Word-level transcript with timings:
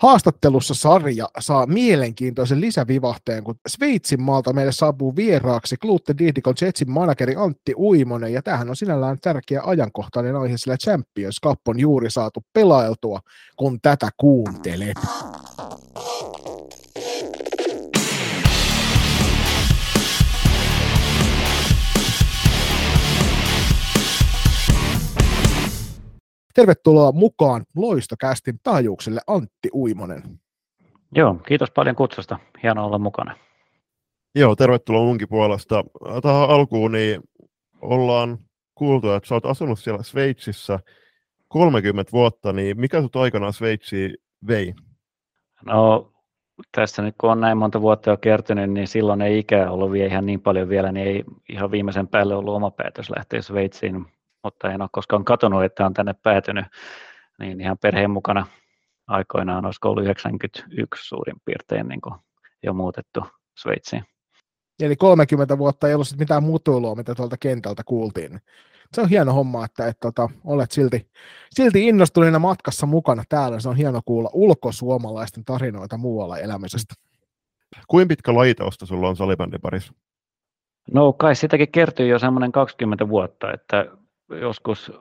Haastattelussa 0.00 0.74
sarja 0.74 1.28
saa 1.38 1.66
mielenkiintoisen 1.66 2.60
lisävivahteen, 2.60 3.44
kun 3.44 3.54
Sveitsin 3.68 4.22
maalta 4.22 4.52
meille 4.52 4.72
saapuu 4.72 5.16
vieraaksi 5.16 5.76
Gluten 5.76 6.18
Dihdikon 6.18 6.54
Jetsin 6.60 6.90
manageri 6.90 7.34
Antti 7.36 7.74
Uimonen, 7.78 8.32
ja 8.32 8.42
tämähän 8.42 8.70
on 8.70 8.76
sinällään 8.76 9.18
tärkeä 9.20 9.62
ajankohtainen 9.64 10.36
aihe, 10.36 10.56
sillä 10.56 10.76
Champions 10.76 11.36
Cup 11.44 11.68
on 11.68 11.80
juuri 11.80 12.10
saatu 12.10 12.40
pelailtua, 12.52 13.20
kun 13.56 13.80
tätä 13.80 14.08
kuuntelet. 14.16 14.96
Tervetuloa 26.60 27.12
mukaan 27.12 27.64
Loistokästin 27.76 28.60
taajuukselle 28.62 29.20
Antti 29.26 29.68
Uimonen. 29.74 30.22
Joo, 31.14 31.34
kiitos 31.34 31.70
paljon 31.70 31.96
kutsusta. 31.96 32.38
Hienoa 32.62 32.84
olla 32.84 32.98
mukana. 32.98 33.36
Joo, 34.34 34.56
tervetuloa 34.56 35.04
munkin 35.04 35.28
puolesta. 35.28 35.84
Tähän 36.22 36.50
alkuun 36.50 36.92
niin 36.92 37.20
ollaan 37.80 38.38
kuultu, 38.74 39.10
että 39.10 39.28
sä 39.28 39.34
oot 39.34 39.46
asunut 39.46 39.78
siellä 39.78 40.02
Sveitsissä 40.02 40.78
30 41.48 42.12
vuotta, 42.12 42.52
niin 42.52 42.80
mikä 42.80 43.02
sut 43.02 43.16
aikanaan 43.16 43.52
Sveitsiin 43.52 44.16
vei? 44.46 44.74
No 45.66 46.12
tässä 46.72 47.02
nyt 47.02 47.14
kun 47.20 47.30
on 47.30 47.40
näin 47.40 47.58
monta 47.58 47.80
vuotta 47.80 48.10
jo 48.10 48.16
kertynyt, 48.16 48.70
niin 48.70 48.88
silloin 48.88 49.22
ei 49.22 49.38
ikää 49.38 49.70
ollut 49.70 49.92
vielä 49.92 50.08
ihan 50.08 50.26
niin 50.26 50.40
paljon 50.40 50.68
vielä, 50.68 50.92
niin 50.92 51.06
ei 51.06 51.24
ihan 51.48 51.70
viimeisen 51.70 52.08
päälle 52.08 52.34
ollut 52.34 52.54
oma 52.54 52.70
päätös 52.70 53.10
lähteä 53.10 53.42
Sveitsiin 53.42 54.06
mutta 54.44 54.72
en 54.72 54.82
ole 54.82 54.88
koskaan 54.92 55.24
katsonut, 55.24 55.64
että 55.64 55.86
on 55.86 55.94
tänne 55.94 56.14
päätynyt, 56.22 56.66
niin 57.38 57.60
ihan 57.60 57.78
perheen 57.78 58.10
mukana 58.10 58.46
aikoinaan 59.06 59.66
olisiko 59.66 59.90
ollut 59.90 60.04
91 60.04 61.08
suurin 61.08 61.36
piirtein 61.44 61.88
niin 61.88 62.00
kuin 62.00 62.14
jo 62.62 62.72
muutettu 62.72 63.20
Sveitsiin. 63.58 64.04
Eli 64.82 64.96
30 64.96 65.58
vuotta 65.58 65.88
ei 65.88 65.94
ollut 65.94 66.18
mitään 66.18 66.42
mutuilua, 66.42 66.94
mitä 66.94 67.14
tuolta 67.14 67.36
kentältä 67.36 67.82
kuultiin. 67.86 68.40
Se 68.92 69.00
on 69.00 69.08
hieno 69.08 69.32
homma, 69.32 69.64
että, 69.64 69.86
että, 69.86 70.08
että 70.08 70.28
olet 70.44 70.70
silti, 70.70 71.10
silti 71.50 71.88
innostuneena 71.88 72.38
matkassa 72.38 72.86
mukana 72.86 73.24
täällä. 73.28 73.60
Se 73.60 73.68
on 73.68 73.76
hieno 73.76 74.00
kuulla 74.04 74.30
ulkosuomalaisten 74.32 75.44
tarinoita 75.44 75.96
muualla 75.96 76.38
elämisestä. 76.38 76.94
Kuinka 77.88 78.08
pitkä 78.08 78.34
laitausta 78.34 78.86
sulla 78.86 79.08
on 79.08 79.16
salibändin 79.16 79.60
parissa? 79.60 79.92
No 80.92 81.12
kai 81.12 81.34
sitäkin 81.34 81.72
kertyy 81.72 82.08
jo 82.08 82.18
semmoinen 82.18 82.52
20 82.52 83.08
vuotta, 83.08 83.52
että 83.52 83.86
joskus 84.30 84.92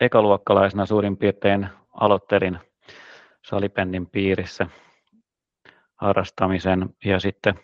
ekaluokkalaisena 0.00 0.86
suurin 0.86 1.16
piirtein 1.16 1.68
aloittelin 2.00 2.58
salipennin 3.44 4.06
piirissä 4.06 4.66
harrastamisen 5.96 6.88
ja 7.04 7.20
sitten 7.20 7.54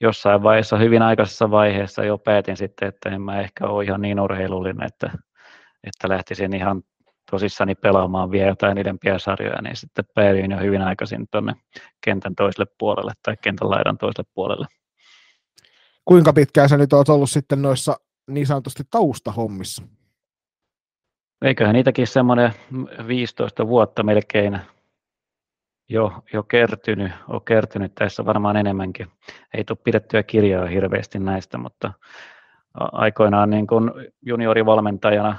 jossain 0.00 0.42
vaiheessa, 0.42 0.76
hyvin 0.76 1.02
aikaisessa 1.02 1.50
vaiheessa 1.50 2.04
jo 2.04 2.18
päätin 2.18 2.56
sitten, 2.56 2.88
että 2.88 3.10
en 3.10 3.22
mä 3.22 3.40
ehkä 3.40 3.66
ole 3.66 3.84
ihan 3.84 4.00
niin 4.00 4.20
urheilullinen, 4.20 4.86
että, 4.86 5.10
että 5.84 6.08
lähtisin 6.08 6.56
ihan 6.56 6.82
tosissani 7.30 7.74
pelaamaan 7.74 8.30
vielä 8.30 8.48
jotain 8.48 8.78
idempiä 8.78 9.18
sarjoja, 9.18 9.62
niin 9.62 9.76
sitten 9.76 10.04
päädyin 10.14 10.50
jo 10.50 10.58
hyvin 10.58 10.82
aikaisin 10.82 11.26
tuonne 11.30 11.54
kentän 12.04 12.34
toiselle 12.34 12.66
puolelle 12.78 13.12
tai 13.22 13.36
kentän 13.42 13.70
laidan 13.70 13.98
toiselle 13.98 14.30
puolelle. 14.34 14.66
Kuinka 16.04 16.32
pitkään 16.32 16.68
sä 16.68 16.76
nyt 16.76 16.92
oot 16.92 17.08
ollut 17.08 17.30
sitten 17.30 17.62
noissa 17.62 17.96
niin 18.26 18.46
sanotusti 18.46 18.82
taustahommissa? 18.90 19.82
Eiköhän 21.44 21.74
niitäkin 21.74 22.06
semmoinen 22.06 22.52
15 23.06 23.68
vuotta 23.68 24.02
melkein 24.02 24.60
jo, 25.88 26.12
jo 26.32 26.42
kertynyt, 26.42 27.12
on 27.28 27.44
kertynyt 27.44 27.94
tässä 27.94 28.24
varmaan 28.24 28.56
enemmänkin. 28.56 29.06
Ei 29.54 29.64
tule 29.64 29.78
pidettyä 29.84 30.22
kirjaa 30.22 30.66
hirveästi 30.66 31.18
näistä, 31.18 31.58
mutta 31.58 31.92
aikoinaan 32.74 33.50
niin 33.50 33.66
kuin 33.66 33.90
juniorivalmentajana 34.22 35.36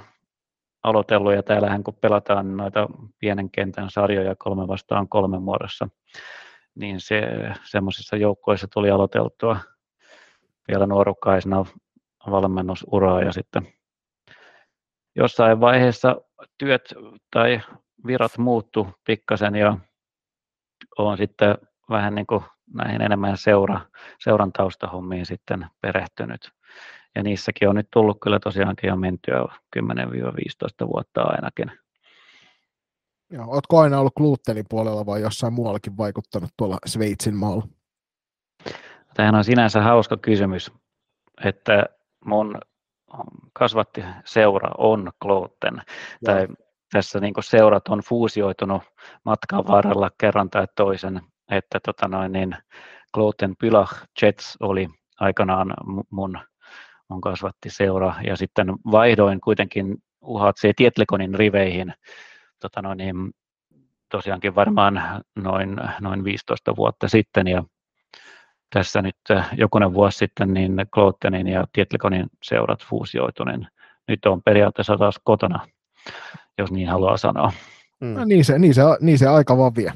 aloitellut 0.83 1.33
ja 1.33 1.43
täällähän 1.43 1.83
kun 1.83 1.97
pelataan 2.01 2.57
noita 2.57 2.87
pienen 3.19 3.51
kentän 3.51 3.89
sarjoja 3.89 4.35
kolme 4.35 4.67
vastaan 4.67 5.09
kolme 5.09 5.39
muodossa, 5.39 5.87
niin 6.75 6.99
se, 6.99 7.21
semmoisissa 7.63 8.15
joukkoissa 8.15 8.67
tuli 8.73 8.91
aloiteltua 8.91 9.57
vielä 10.67 10.85
nuorukkaisena 10.85 11.65
valmennusuraa 12.31 13.21
ja 13.21 13.31
sitten 13.31 13.74
jossain 15.15 15.59
vaiheessa 15.59 16.15
työt 16.57 16.93
tai 17.33 17.61
virat 18.07 18.37
muuttu 18.37 18.87
pikkasen 19.03 19.55
ja 19.55 19.77
olen 20.97 21.17
sitten 21.17 21.57
vähän 21.89 22.15
niin 22.15 22.27
kuin 22.27 22.43
näihin 22.73 23.01
enemmän 23.01 23.37
seura, 23.37 23.81
seuran 24.19 24.51
taustahommiin 24.51 25.25
sitten 25.25 25.67
perehtynyt. 25.81 26.51
Ja 27.15 27.23
niissäkin 27.23 27.69
on 27.69 27.75
nyt 27.75 27.87
tullut 27.91 28.17
kyllä 28.23 28.39
tosiaankin 28.39 28.87
jo 28.87 28.95
mentyä 28.95 29.45
10-15 29.79 30.87
vuotta 30.87 31.21
ainakin. 31.21 31.71
Joo, 33.31 33.45
oletko 33.47 33.79
aina 33.79 33.99
ollut 33.99 34.15
glutenin 34.15 34.65
puolella 34.69 35.05
vai 35.05 35.21
jossain 35.21 35.53
muuallakin 35.53 35.97
vaikuttanut 35.97 36.49
tuolla 36.57 36.77
Sveitsin 36.85 37.35
maalla? 37.35 37.67
Tämähän 39.13 39.35
on 39.35 39.43
sinänsä 39.43 39.81
hauska 39.81 40.17
kysymys, 40.17 40.71
että 41.45 41.85
mun 42.25 42.57
kasvatti 43.53 44.03
seura 44.25 44.69
on 44.77 45.11
Kloten, 45.21 45.81
tai 46.25 46.47
tässä 46.91 47.19
niin 47.19 47.33
seurat 47.39 47.87
on 47.87 47.99
fuusioitunut 47.99 48.83
matkan 49.25 49.67
varrella 49.67 50.09
kerran 50.17 50.49
tai 50.49 50.67
toisen, 50.75 51.21
että 51.51 51.79
tota 51.85 52.07
noin, 52.07 52.31
niin 52.31 52.55
Kloten 53.13 53.55
Pylach 53.59 54.03
Jets 54.21 54.57
oli 54.59 54.87
aikanaan 55.19 55.73
mun, 56.09 56.37
mun 57.09 57.21
kasvatti 57.21 57.69
seura, 57.69 58.15
ja 58.27 58.35
sitten 58.37 58.67
vaihdoin 58.91 59.41
kuitenkin 59.41 59.97
UHC 60.21 60.75
Tietlekonin 60.75 61.35
riveihin. 61.35 61.93
Tota 62.61 62.81
noin, 62.81 62.97
niin, 62.97 63.31
tosiaankin 64.11 64.55
varmaan 64.55 65.23
noin, 65.35 65.77
noin 66.01 66.23
15 66.23 66.75
vuotta 66.75 67.07
sitten, 67.07 67.47
ja 67.47 67.63
tässä 68.75 69.01
nyt 69.01 69.15
äh, 69.31 69.49
jokunen 69.57 69.93
vuosi 69.93 70.17
sitten 70.17 70.53
niin 70.53 70.75
Klotenin 70.93 71.47
ja 71.47 71.65
Tietlekonin 71.73 72.25
seurat 72.43 72.85
fuusioituneen. 72.85 73.67
Nyt 74.07 74.25
on 74.25 74.41
periaatteessa 74.43 74.97
taas 74.97 75.19
kotona, 75.23 75.67
jos 76.57 76.71
niin 76.71 76.89
haluaa 76.89 77.17
sanoa. 77.17 77.51
Mm. 78.01 78.13
No, 78.13 78.25
niin, 78.25 78.45
se, 78.45 78.59
niin, 78.59 78.73
se, 78.73 78.81
niin 79.01 79.17
se 79.17 79.27
aika 79.27 79.57
vaan 79.57 79.75
vie. 79.75 79.93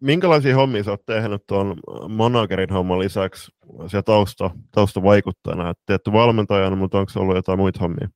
Minkälaisia 0.00 0.56
hommia 0.56 0.82
sä 0.82 0.90
oot 0.90 1.06
tehnyt 1.06 1.42
tuon 1.46 1.76
managerin 2.08 2.70
homman 2.70 2.98
lisäksi 2.98 3.52
se 3.86 4.02
tausta, 4.02 4.50
taustavaikuttajana? 4.70 5.74
Teetty 5.86 6.12
valmentajana, 6.12 6.76
mutta 6.76 6.98
onko 6.98 7.12
ollut 7.16 7.36
jotain 7.36 7.58
muita 7.58 7.80
hommia? 7.80 8.08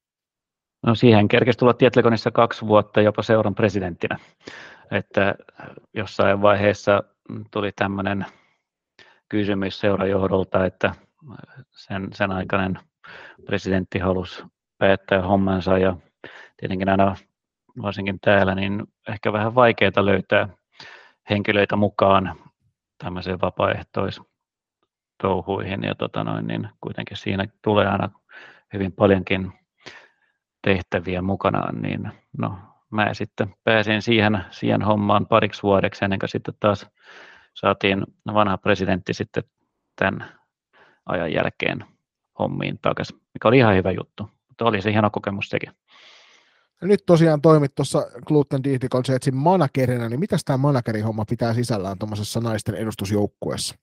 No 0.87 0.95
siihen 0.95 1.29
kerkesi 1.29 1.59
tulla 1.59 1.75
Tietlekonissa 1.75 2.31
kaksi 2.31 2.67
vuotta 2.67 3.01
jopa 3.01 3.23
seuran 3.23 3.55
presidenttinä. 3.55 4.19
Että 4.91 5.35
jossain 5.95 6.43
vaiheessa 6.43 7.03
tuli 7.51 7.73
tämmöinen 7.77 8.27
kysymys 9.31 9.81
seurajohdolta, 9.81 10.65
että 10.65 10.95
sen, 11.71 12.09
sen 12.15 12.33
aikainen 12.33 12.79
presidentti 13.47 13.99
halusi 13.99 14.43
päättää 14.79 15.23
hommansa 15.23 15.79
ja 15.79 15.97
tietenkin 16.57 16.89
aina 16.89 17.17
varsinkin 17.83 18.21
täällä, 18.21 18.55
niin 18.55 18.83
ehkä 19.09 19.33
vähän 19.33 19.55
vaikeaa 19.55 20.07
löytää 20.07 20.49
henkilöitä 21.31 21.77
mukaan 21.77 22.37
tämmöiseen 22.99 23.41
vapaaehtoistouhuihin. 23.41 25.85
Ja 25.85 25.95
tota 25.95 26.25
noin, 26.25 26.47
niin 26.47 26.69
kuitenkin 26.81 27.17
siinä 27.17 27.47
tulee 27.63 27.87
aina 27.87 28.11
hyvin 28.73 28.93
paljonkin 28.93 29.53
tehtäviä 30.63 31.23
mukanaan, 31.23 31.83
niin 31.83 32.13
no, 32.39 32.59
mä 32.91 33.15
sitten 33.15 33.55
pääsin 33.65 34.03
siihen, 34.03 34.45
siihen 34.51 34.83
hommaan 34.83 35.27
pariksi 35.27 35.63
vuodeksi 35.63 36.05
ennen 36.05 36.19
kuin 36.19 36.29
sitten 36.29 36.55
taas 36.61 36.91
saatiin 37.61 38.07
vanha 38.35 38.59
presidentti 38.59 39.15
sitten 39.15 39.45
tämän 39.97 40.29
ajan 41.07 41.33
jälkeen 41.33 41.85
hommiin 42.39 42.79
takaisin, 42.83 43.17
mikä 43.35 43.49
oli 43.49 43.59
ihan 43.59 43.77
hyvä 43.77 43.91
juttu. 43.91 44.31
Mutta 44.49 44.65
oli 44.65 44.83
se 44.83 44.93
hieno 44.93 45.11
kokemus 45.11 45.49
sekin. 45.49 45.73
Ja 46.81 46.87
nyt 46.89 47.01
tosiaan 47.07 47.41
toimit 47.41 47.75
tuossa 47.75 48.03
Gluten 48.27 48.65
Digital 48.65 49.03
Jetsin 49.09 49.37
managerina, 49.37 50.09
niin 50.09 50.21
mitä 50.21 50.37
tämä 50.45 50.57
managerin 50.57 51.05
homma 51.05 51.25
pitää 51.25 51.55
sisällään 51.55 51.99
tuommoisessa 51.99 52.41
naisten 52.41 52.75
edustusjoukkueessa? 52.75 53.75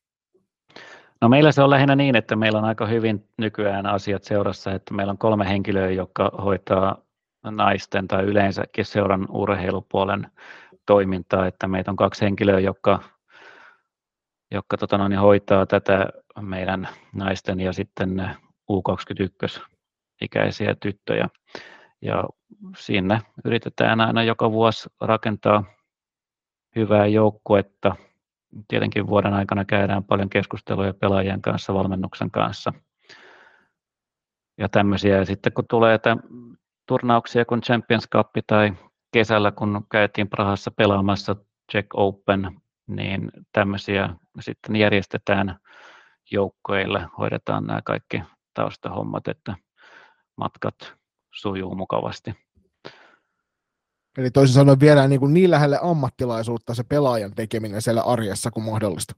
No 1.22 1.30
meillä 1.30 1.52
se 1.52 1.62
on 1.62 1.70
lähinnä 1.70 1.96
niin, 1.96 2.16
että 2.16 2.36
meillä 2.36 2.60
on 2.60 2.66
aika 2.66 2.86
hyvin 2.86 3.30
nykyään 3.38 3.86
asiat 3.86 4.24
seurassa, 4.24 4.72
että 4.72 4.94
meillä 4.94 5.12
on 5.12 5.18
kolme 5.18 5.50
henkilöä, 5.50 5.90
jotka 5.90 6.32
hoitaa 6.44 6.98
naisten 7.44 8.08
tai 8.08 8.24
yleensäkin 8.24 8.86
seuran 8.86 9.28
urheilupuolen 9.30 10.28
toimintaa, 10.86 11.48
että 11.48 11.68
meitä 11.68 11.92
on 11.92 11.98
kaksi 11.98 12.26
henkilöä, 12.26 12.60
jotka 12.60 13.04
jotka 14.52 14.78
tota 14.78 14.98
noin, 14.98 15.20
hoitaa 15.20 15.66
tätä 15.66 16.08
meidän 16.42 16.88
naisten 17.14 17.60
ja 17.60 17.74
sitten 17.74 18.32
U21-ikäisiä 18.72 20.76
tyttöjä. 20.80 21.30
Ja 22.02 22.24
sinne 22.78 23.22
yritetään 23.46 24.02
aina 24.02 24.24
joka 24.24 24.52
vuosi 24.52 24.90
rakentaa 25.02 25.64
hyvää 26.76 27.06
joukkuetta 27.06 27.96
tietenkin 28.68 29.08
vuoden 29.08 29.34
aikana 29.34 29.66
käydään 29.66 30.04
paljon 30.04 30.30
keskusteluja 30.30 30.94
pelaajien 30.94 31.42
kanssa, 31.42 31.74
valmennuksen 31.74 32.32
kanssa 32.32 32.74
ja 34.58 34.70
tämmöisiä. 34.70 35.18
Ja 35.18 35.26
sitten 35.26 35.54
kun 35.54 35.68
tulee 35.68 36.00
turnauksia 36.88 37.46
kuin 37.46 37.62
Champions 37.62 38.10
Cup 38.10 38.30
tai 38.48 38.74
kesällä, 39.14 39.52
kun 39.52 39.86
käytiin 39.92 40.30
Prahassa 40.30 40.72
pelaamassa 40.72 41.36
Czech 41.72 41.88
Open, 41.94 42.62
niin 42.88 43.32
tämmöisiä 43.52 44.10
sitten 44.40 44.76
järjestetään 44.76 45.60
joukkoille, 46.32 47.08
hoidetaan 47.18 47.68
nämä 47.68 47.82
kaikki 47.86 48.24
taustahommat, 48.54 49.28
että 49.28 49.56
matkat 50.38 50.94
sujuu 51.34 51.76
mukavasti. 51.76 52.36
Eli 54.18 54.32
toisin 54.32 54.54
sanoen 54.54 54.80
viedään 54.80 55.10
niin, 55.10 55.20
kuin 55.20 55.34
niin 55.34 55.52
lähelle 55.52 55.80
ammattilaisuutta 55.82 56.74
se 56.74 56.84
pelaajan 56.84 57.32
tekeminen 57.36 57.82
siellä 57.82 58.02
arjessa 58.02 58.52
kuin 58.52 58.64
mahdollista. 58.64 59.14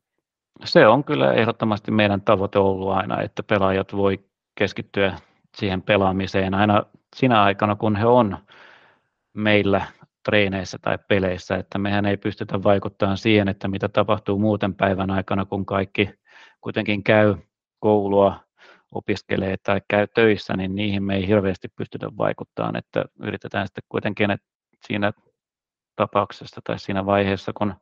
Se 0.65 0.87
on 0.87 1.03
kyllä 1.03 1.33
ehdottomasti 1.33 1.91
meidän 1.91 2.21
tavoite 2.21 2.59
ollut 2.59 2.91
aina, 2.91 3.21
että 3.21 3.43
pelaajat 3.43 3.95
voi 3.95 4.25
keskittyä 4.55 5.19
siihen 5.57 5.81
pelaamiseen 5.81 6.53
aina 6.53 6.83
sinä 7.15 7.43
aikana, 7.43 7.75
kun 7.75 7.95
he 7.95 8.05
on 8.05 8.37
meillä 9.33 9.85
treeneissä 10.25 10.77
tai 10.81 10.97
peleissä, 11.07 11.55
että 11.55 11.77
mehän 11.77 12.05
ei 12.05 12.17
pystytä 12.17 12.63
vaikuttamaan 12.63 13.17
siihen, 13.17 13.47
että 13.47 13.67
mitä 13.67 13.89
tapahtuu 13.89 14.39
muuten 14.39 14.75
päivän 14.75 15.11
aikana, 15.11 15.45
kun 15.45 15.65
kaikki 15.65 16.09
kuitenkin 16.61 17.03
käy 17.03 17.35
koulua, 17.79 18.39
opiskelee 18.91 19.55
tai 19.63 19.81
käy 19.87 20.07
töissä, 20.07 20.57
niin 20.57 20.75
niihin 20.75 21.03
me 21.03 21.15
ei 21.15 21.27
hirveästi 21.27 21.67
pystytä 21.67 22.07
vaikuttamaan, 22.17 22.75
että 22.75 23.05
yritetään 23.23 23.67
sitten 23.67 23.83
kuitenkin, 23.89 24.31
että 24.31 24.47
siinä 24.87 25.11
tapauksessa 25.95 26.61
tai 26.63 26.79
siinä 26.79 27.05
vaiheessa, 27.05 27.51
kun 27.53 27.73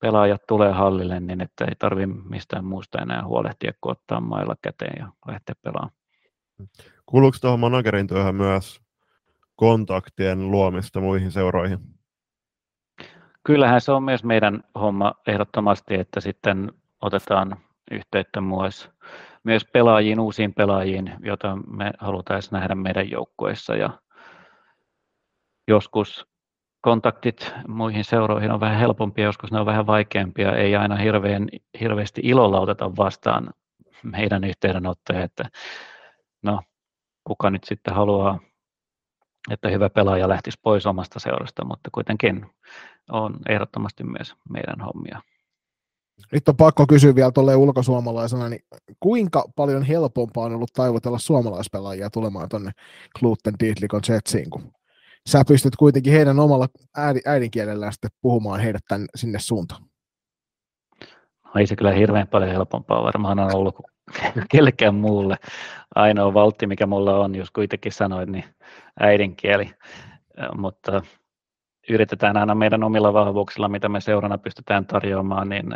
pelaajat 0.00 0.42
tulee 0.48 0.72
hallille, 0.72 1.20
niin 1.20 1.40
että 1.40 1.64
ei 1.64 1.74
tarvitse 1.78 2.14
mistään 2.28 2.64
muusta 2.64 3.02
enää 3.02 3.24
huolehtia, 3.24 3.72
kun 3.80 3.92
ottaa 3.92 4.20
mailla 4.20 4.54
käteen 4.62 4.94
ja 4.98 5.12
lähteä 5.26 5.54
pelaamaan. 5.62 5.94
Kuuluuko 7.06 7.36
tuohon 7.40 7.60
managerin 7.60 8.06
työhön 8.06 8.34
myös 8.34 8.80
kontaktien 9.60 10.50
luomista 10.50 11.00
muihin 11.00 11.32
seuroihin? 11.32 11.78
Kyllähän 13.44 13.80
se 13.80 13.92
on 13.92 14.02
myös 14.02 14.24
meidän 14.24 14.62
homma 14.74 15.14
ehdottomasti, 15.26 15.94
että 15.94 16.20
sitten 16.20 16.72
otetaan 17.02 17.56
yhteyttä 17.90 18.40
myös, 18.40 18.90
myös 19.44 19.64
pelaajiin, 19.72 20.20
uusiin 20.20 20.54
pelaajiin, 20.54 21.12
joita 21.22 21.56
me 21.56 21.90
halutaan 21.98 22.42
nähdä 22.50 22.74
meidän 22.74 23.10
joukkueissa. 23.10 23.76
Ja 23.76 23.90
joskus 25.68 26.26
kontaktit 26.80 27.54
muihin 27.68 28.04
seuroihin 28.04 28.50
on 28.50 28.60
vähän 28.60 28.78
helpompia, 28.78 29.24
joskus 29.24 29.52
ne 29.52 29.60
on 29.60 29.66
vähän 29.66 29.86
vaikeampia. 29.86 30.56
Ei 30.56 30.76
aina 30.76 30.96
hirveän, 30.96 31.48
hirveästi 31.80 32.20
ilolla 32.24 32.60
oteta 32.60 32.96
vastaan 32.96 33.50
meidän 34.02 34.44
yhteydenottoja, 34.44 35.22
että 35.22 35.44
no, 36.42 36.60
kuka 37.24 37.50
nyt 37.50 37.64
sitten 37.64 37.94
haluaa, 37.94 38.38
hyvä 39.70 39.90
pelaaja 39.90 40.28
lähtisi 40.28 40.58
pois 40.62 40.86
omasta 40.86 41.20
seurasta, 41.20 41.64
mutta 41.64 41.90
kuitenkin 41.92 42.46
on 43.10 43.36
ehdottomasti 43.48 44.04
myös 44.04 44.34
meidän 44.50 44.80
hommia. 44.80 45.20
Nyt 46.32 46.48
on 46.48 46.56
pakko 46.56 46.86
kysyä 46.86 47.14
vielä 47.14 47.32
tuolle 47.32 47.56
ulkosuomalaisena, 47.56 48.48
niin 48.48 48.60
kuinka 49.00 49.44
paljon 49.56 49.82
helpompaa 49.82 50.44
on 50.44 50.54
ollut 50.54 50.72
taivutella 50.72 51.18
suomalaispelaajia 51.18 52.10
tulemaan 52.10 52.48
tuonne 52.48 52.70
Gluten 53.18 53.54
Dietlikon 53.60 54.00
Jetsiin, 54.08 54.50
kun 54.50 54.72
sä 55.28 55.42
pystyt 55.48 55.76
kuitenkin 55.76 56.12
heidän 56.12 56.38
omalla 56.38 56.68
äidinkielellään 57.26 57.92
sitten 57.92 58.10
puhumaan 58.22 58.60
heidät 58.60 58.82
tänne, 58.88 59.06
sinne 59.14 59.38
suuntaan? 59.38 59.82
No 61.44 61.50
ei 61.58 61.66
se 61.66 61.76
kyllä 61.76 61.92
hirveän 61.92 62.28
paljon 62.28 62.50
helpompaa 62.50 63.02
varmaan 63.02 63.38
on 63.38 63.56
ollut 63.56 63.74
kuin 63.74 63.86
kellekään 64.52 64.94
muulle. 64.94 65.36
Ainoa 65.94 66.34
valtti, 66.34 66.66
mikä 66.66 66.86
mulla 66.86 67.18
on, 67.18 67.34
jos 67.34 67.50
kuitenkin 67.50 67.92
sanoit, 67.92 68.28
niin 68.28 68.44
äidinkieli. 69.00 69.70
Mutta 70.56 71.02
yritetään 71.88 72.36
aina 72.36 72.54
meidän 72.54 72.84
omilla 72.84 73.12
vahvuuksilla, 73.12 73.68
mitä 73.68 73.88
me 73.88 74.00
seurana 74.00 74.38
pystytään 74.38 74.86
tarjoamaan, 74.86 75.48
niin 75.48 75.66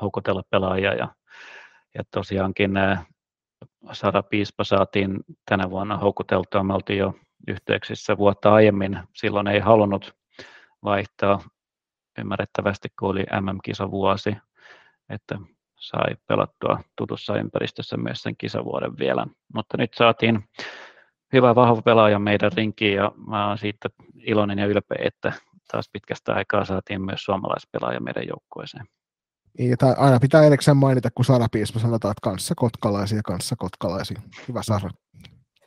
houkutella 0.00 0.42
pelaajia. 0.50 0.94
Ja, 0.94 1.08
ja 1.94 2.02
tosiaankin 2.10 2.70
Sara 3.92 4.22
Piispa 4.22 4.64
saatiin 4.64 5.20
tänä 5.48 5.70
vuonna 5.70 5.96
houkuteltua. 5.96 6.62
Me 6.62 6.74
oltiin 6.74 6.98
jo 6.98 7.14
yhteyksissä 7.48 8.16
vuotta 8.18 8.54
aiemmin. 8.54 8.98
Silloin 9.14 9.46
ei 9.46 9.60
halunnut 9.60 10.14
vaihtaa 10.84 11.40
ymmärrettävästi, 12.18 12.88
kun 12.98 13.08
oli 13.08 13.24
MM-kisavuosi, 13.40 14.36
että 15.08 15.38
sai 15.78 16.16
pelattua 16.26 16.80
tutussa 16.96 17.36
ympäristössä 17.36 17.96
myös 17.96 18.22
sen 18.22 18.36
kisavuoden 18.36 18.98
vielä. 18.98 19.26
Mutta 19.54 19.76
nyt 19.76 19.94
saatiin 19.94 20.44
hyvä 21.32 21.54
vahva 21.54 21.82
pelaaja 21.82 22.18
meidän 22.18 22.52
rinkiin 22.52 22.94
ja 22.94 23.12
mä 23.26 23.46
olen 23.46 23.58
siitä 23.58 23.88
iloinen 24.20 24.58
ja 24.58 24.66
ylpeä, 24.66 24.98
että 25.04 25.32
taas 25.72 25.90
pitkästä 25.92 26.34
aikaa 26.34 26.64
saatiin 26.64 27.02
myös 27.02 27.24
suomalaispelaaja 27.24 28.00
meidän 28.00 28.26
joukkueeseen. 28.28 28.84
Niin, 29.58 29.78
tai 29.78 29.94
aina 29.98 30.20
pitää 30.20 30.44
erikseen 30.44 30.76
mainita, 30.76 31.08
kun 31.14 31.24
Sara 31.24 31.46
Piispa 31.52 31.78
sanotaan, 31.78 32.12
että 32.12 32.30
kanssa 32.30 32.54
kotkalaisia, 32.54 33.22
kanssa 33.24 33.56
kotkalaisia. 33.58 34.20
Hyvä 34.48 34.62
Sara. 34.62 34.90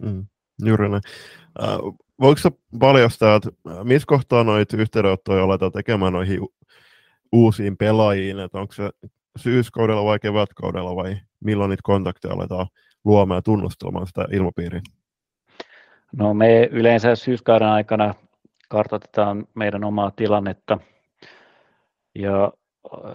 Mm, 0.02 0.26
juuri 0.66 0.90
näin. 0.90 1.02
Äh, 1.64 1.78
voiko 2.20 2.42
paljastaa, 2.80 3.36
että 3.36 3.50
missä 3.84 4.06
kohtaa 4.08 4.44
noita 4.44 4.78
yhteydenottoja 4.78 5.44
aletaan 5.44 5.72
tekemään 5.72 6.14
noihin 6.14 6.40
uusiin 7.32 7.78
pelaajiin, 7.78 8.40
että 8.40 8.60
onko 8.60 8.74
se 8.74 8.90
syyskaudella 9.38 10.06
vai 10.06 10.20
kevätkaudella 10.20 10.96
vai 10.96 11.18
milloin 11.40 11.70
niitä 11.70 11.82
kontakteja 11.84 12.34
aletaan 12.34 12.68
luomaan 13.06 13.38
ja 13.38 13.42
tunnustelemaan 13.42 14.08
sitä 14.08 14.26
ilmapiiriä? 14.32 14.82
No 16.16 16.34
me 16.34 16.70
yleensä 16.72 17.16
syyskauden 17.16 17.68
aikana 17.68 18.14
kartoitetaan 18.70 19.48
meidän 19.56 19.84
omaa 19.84 20.12
tilannetta 20.12 20.78
ja 22.16 22.52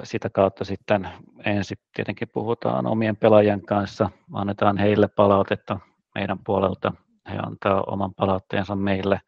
sitä 0.02 0.30
kautta 0.30 0.64
sitten 0.64 1.08
ensin 1.44 1.78
tietenkin 1.96 2.28
puhutaan 2.32 2.86
omien 2.86 3.16
pelaajien 3.16 3.62
kanssa, 3.62 4.10
annetaan 4.32 4.78
heille 4.78 5.08
palautetta 5.08 5.80
meidän 6.14 6.38
puolelta, 6.44 6.92
he 7.30 7.38
antaa 7.46 7.84
oman 7.86 8.14
palautteensa 8.14 8.76
meille 8.76 9.20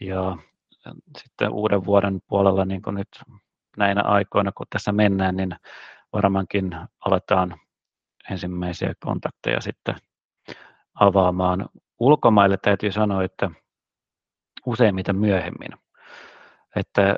ja 0.00 0.36
sitten 1.18 1.52
uuden 1.52 1.84
vuoden 1.84 2.20
puolella, 2.28 2.64
niin 2.64 2.82
kuin 2.82 2.96
nyt 2.96 3.08
näinä 3.76 4.02
aikoina, 4.02 4.52
kun 4.52 4.66
tässä 4.70 4.92
mennään, 4.92 5.36
niin 5.36 5.56
varmaankin 6.14 6.76
aletaan 7.04 7.60
ensimmäisiä 8.30 8.94
kontakteja 9.04 9.60
sitten 9.60 9.94
avaamaan. 10.94 11.68
Ulkomaille 12.00 12.56
täytyy 12.56 12.92
sanoa, 12.92 13.24
että 13.24 13.50
useimmiten 14.66 15.16
myöhemmin. 15.16 15.70
Että 16.76 17.16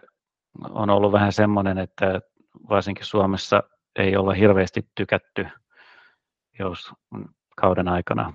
on 0.70 0.90
ollut 0.90 1.12
vähän 1.12 1.32
semmoinen, 1.32 1.78
että 1.78 2.20
varsinkin 2.68 3.06
Suomessa 3.06 3.62
ei 3.99 4.16
olla 4.16 4.32
hirveästi 4.32 4.88
tykätty, 4.94 5.47
jos 6.59 6.92
kauden 7.56 7.88
aikana 7.88 8.32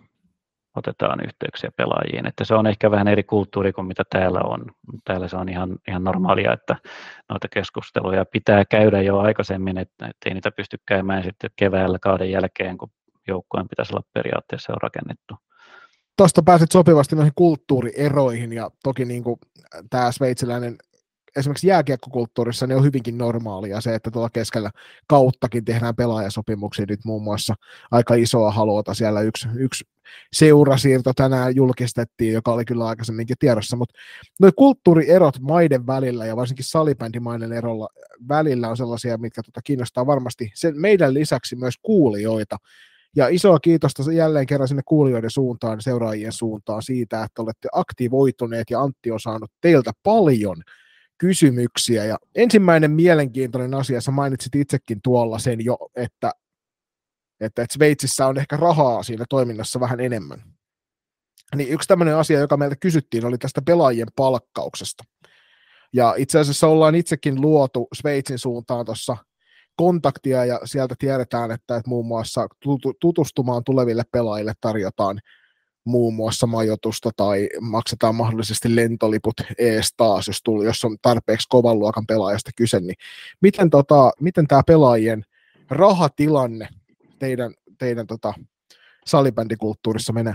otetaan 0.76 1.26
yhteyksiä 1.26 1.72
pelaajiin. 1.78 2.28
Että 2.28 2.46
se 2.46 2.54
on 2.56 2.68
ehkä 2.68 2.92
vähän 2.92 3.08
eri 3.08 3.24
kulttuuri 3.24 3.74
kuin 3.74 3.88
mitä 3.88 4.04
täällä 4.10 4.40
on. 4.40 4.66
Täällä 5.06 5.28
se 5.28 5.38
on 5.38 5.50
ihan, 5.50 5.76
ihan 5.88 6.04
normaalia, 6.04 6.54
että 6.54 6.76
noita 7.30 7.48
keskusteluja 7.48 8.26
pitää 8.26 8.66
käydä 8.66 9.02
jo 9.02 9.20
aikaisemmin, 9.20 9.78
että, 9.78 10.06
että 10.06 10.30
ei 10.30 10.34
niitä 10.34 10.52
pysty 10.52 10.78
käymään 10.86 11.24
sitten 11.24 11.50
keväällä 11.56 12.00
kauden 12.00 12.32
jälkeen, 12.32 12.78
kun 12.78 12.90
joukkueen 13.28 13.70
pitäisi 13.70 13.94
olla 13.94 14.04
periaatteessa 14.14 14.72
jo 14.72 14.76
rakennettu. 14.76 15.36
Tuosta 16.18 16.44
pääsit 16.44 16.72
sopivasti 16.72 17.16
noihin 17.16 17.34
kulttuurieroihin 17.36 18.54
ja 18.54 18.72
toki 18.84 19.06
niin 19.06 19.24
kuin 19.24 19.40
tämä 19.90 20.12
sveitsiläinen 20.12 20.78
esimerkiksi 21.36 21.68
jääkiekkokulttuurissa 21.68 22.68
niin 22.68 22.78
on 22.78 22.84
hyvinkin 22.84 23.18
normaalia 23.18 23.82
se, 23.82 23.96
että 23.96 24.12
tuolla 24.12 24.30
keskellä 24.30 24.72
kauttakin 25.08 25.66
tehdään 25.66 25.96
pelaajasopimuksia 25.96 26.86
nyt 26.90 27.00
muun 27.06 27.24
muassa 27.24 27.56
aika 27.92 28.14
isoa 28.14 28.52
haluota. 28.52 28.94
Siellä 28.94 29.22
yksi, 29.22 29.48
yksi 29.56 29.86
seurasiirto 30.34 31.14
tänään 31.16 31.56
julkistettiin, 31.56 32.34
joka 32.34 32.54
oli 32.54 32.66
kyllä 32.66 32.86
aikaisemminkin 32.86 33.36
tiedossa, 33.40 33.78
mutta 33.78 34.00
nuo 34.40 34.52
kulttuurierot 34.56 35.40
maiden 35.40 35.88
välillä 35.88 36.26
ja 36.26 36.36
varsinkin 36.36 36.66
salibändimaiden 36.66 37.54
erolla 37.54 37.88
välillä 38.28 38.70
on 38.70 38.78
sellaisia, 38.78 39.18
mitkä 39.18 39.44
tuota 39.44 39.62
kiinnostaa 39.64 40.08
varmasti 40.08 40.52
sen 40.54 40.82
meidän 40.82 41.14
lisäksi 41.14 41.56
myös 41.56 41.74
kuulijoita. 41.82 42.58
Ja 43.16 43.28
isoa 43.28 43.60
kiitosta 43.60 44.12
jälleen 44.12 44.46
kerran 44.46 44.68
sinne 44.68 44.82
kuulijoiden 44.86 45.30
suuntaan, 45.30 45.82
seuraajien 45.82 46.32
suuntaan 46.32 46.82
siitä, 46.82 47.24
että 47.24 47.42
olette 47.42 47.70
aktivoituneet 47.72 48.70
ja 48.70 48.82
Antti 48.82 49.12
on 49.12 49.20
saanut 49.20 49.52
teiltä 49.62 49.92
paljon 50.04 50.58
kysymyksiä. 51.18 52.06
Ja 52.06 52.18
ensimmäinen 52.36 52.92
mielenkiintoinen 52.92 53.74
asia, 53.74 54.02
sä 54.02 54.12
mainitsit 54.12 54.56
itsekin 54.56 55.00
tuolla 55.04 55.40
sen 55.40 55.66
jo, 55.66 55.78
että, 55.96 56.32
että, 57.42 57.62
että 57.62 57.74
Sveitsissä 57.74 58.28
on 58.28 58.38
ehkä 58.38 58.58
rahaa 58.58 59.04
siinä 59.04 59.26
toiminnassa 59.30 59.80
vähän 59.80 60.00
enemmän. 60.00 60.44
Niin 61.56 61.70
yksi 61.70 61.88
tämmöinen 61.88 62.16
asia, 62.16 62.40
joka 62.40 62.58
meiltä 62.58 62.76
kysyttiin, 62.76 63.26
oli 63.26 63.38
tästä 63.38 63.62
pelaajien 63.62 64.08
palkkauksesta. 64.16 65.04
Ja 65.94 66.16
itse 66.18 66.40
asiassa 66.40 66.68
ollaan 66.68 66.96
itsekin 66.96 67.42
luotu 67.42 67.88
Sveitsin 67.94 68.40
suuntaan 68.40 68.86
tuossa 68.86 69.18
kontaktia 69.76 70.46
ja 70.46 70.60
sieltä 70.66 70.96
tiedetään, 71.00 71.52
että, 71.52 71.76
että 71.76 71.90
muun 71.90 72.06
muassa 72.06 72.48
tutustumaan 73.02 73.64
tuleville 73.64 74.04
pelaajille 74.12 74.54
tarjotaan 74.62 75.20
muun 75.86 76.14
muassa 76.14 76.48
majoitusta 76.48 77.10
tai 77.16 77.50
maksetaan 77.62 78.16
mahdollisesti 78.16 78.76
lentoliput 78.76 79.34
ees 79.58 79.94
taas, 79.98 80.28
jos, 80.28 80.44
tuli, 80.44 80.66
jos 80.66 80.86
on 80.86 80.98
tarpeeksi 81.02 81.48
kovan 81.50 81.80
luokan 81.80 82.06
pelaajasta 82.08 82.52
kyse, 82.56 82.80
niin 82.80 82.96
miten, 83.42 83.70
tota, 83.70 84.12
miten 84.20 84.48
tämä 84.48 84.62
pelaajien 84.68 85.24
rahatilanne 85.70 86.68
teidän, 87.22 87.54
teidän 87.78 88.08
tota, 88.08 88.34
salibändikulttuurissa 89.06 90.14
menee? 90.14 90.34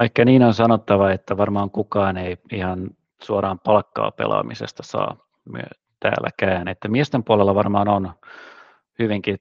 Ehkä 0.00 0.24
niin 0.24 0.42
on 0.42 0.54
sanottava, 0.54 1.12
että 1.12 1.36
varmaan 1.36 1.70
kukaan 1.70 2.16
ei 2.16 2.36
ihan 2.52 2.90
suoraan 3.22 3.58
palkkaa 3.58 4.10
pelaamisesta 4.10 4.82
saa 4.82 5.16
täälläkään. 6.00 6.68
Että 6.68 6.88
miesten 6.88 7.24
puolella 7.24 7.54
varmaan 7.54 7.88
on 7.88 8.14
hyvinkin 8.98 9.36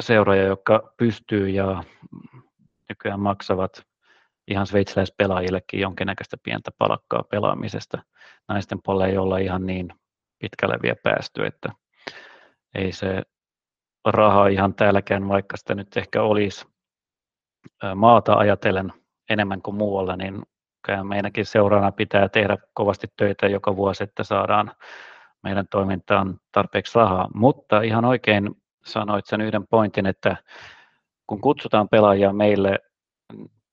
seuroja, 0.00 0.42
jotka 0.42 0.94
pystyy 0.96 1.48
ja 1.48 1.84
nykyään 2.88 3.20
maksavat 3.20 3.82
ihan 4.48 4.66
sveitsiläispelaajillekin 4.66 5.80
jonkinnäköistä 5.80 6.36
pientä 6.42 6.70
palkkaa 6.78 7.22
pelaamisesta. 7.22 7.98
Naisten 8.48 8.78
puolella 8.84 9.06
ei 9.06 9.18
olla 9.18 9.38
ihan 9.38 9.66
niin 9.66 9.88
pitkälle 10.38 10.78
vielä 10.82 10.96
päästy, 11.02 11.46
että 11.46 11.72
ei 12.74 12.92
se 12.92 13.22
raha 14.04 14.46
ihan 14.46 14.74
täälläkään, 14.74 15.28
vaikka 15.28 15.56
sitä 15.56 15.74
nyt 15.74 15.96
ehkä 15.96 16.22
olisi 16.22 16.66
maata 17.94 18.34
ajatellen 18.34 18.92
enemmän 19.30 19.62
kuin 19.62 19.76
muualla, 19.76 20.16
niin 20.16 20.42
meidänkin 21.02 21.46
seurana 21.46 21.92
pitää 21.92 22.28
tehdä 22.28 22.56
kovasti 22.74 23.06
töitä 23.16 23.46
joka 23.46 23.76
vuosi, 23.76 24.04
että 24.04 24.24
saadaan 24.24 24.72
meidän 25.42 25.66
toimintaan 25.70 26.40
tarpeeksi 26.52 26.98
rahaa. 26.98 27.28
Mutta 27.34 27.82
ihan 27.82 28.04
oikein 28.04 28.50
sanoit 28.84 29.26
sen 29.26 29.40
yhden 29.40 29.66
pointin, 29.66 30.06
että 30.06 30.36
kun 31.26 31.40
kutsutaan 31.40 31.88
pelaajia 31.88 32.32
meille 32.32 32.78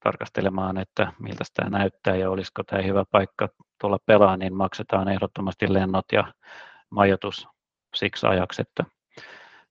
tarkastelemaan, 0.03 0.77
että 0.77 1.13
miltä 1.19 1.43
tämä 1.53 1.69
näyttää 1.69 2.15
ja 2.15 2.29
olisiko 2.29 2.63
tämä 2.63 2.81
hyvä 2.81 3.03
paikka 3.11 3.49
tulla 3.81 3.97
pelaa, 4.05 4.37
niin 4.37 4.55
maksetaan 4.55 5.07
ehdottomasti 5.07 5.73
lennot 5.73 6.05
ja 6.11 6.33
majoitus 6.89 7.47
siksi 7.95 8.27
ajaksi, 8.27 8.61
että 8.61 8.96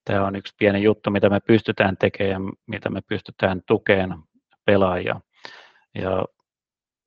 tämä 0.07 0.27
on 0.27 0.37
yksi 0.37 0.55
pieni 0.59 0.83
juttu, 0.83 1.11
mitä 1.11 1.31
me 1.31 1.41
pystytään 1.41 1.97
tekemään, 1.97 2.53
mitä 2.67 2.91
me 2.91 3.01
pystytään 3.01 3.63
tukeen 3.67 4.15
pelaajia. 4.65 5.21
Ja 5.95 6.25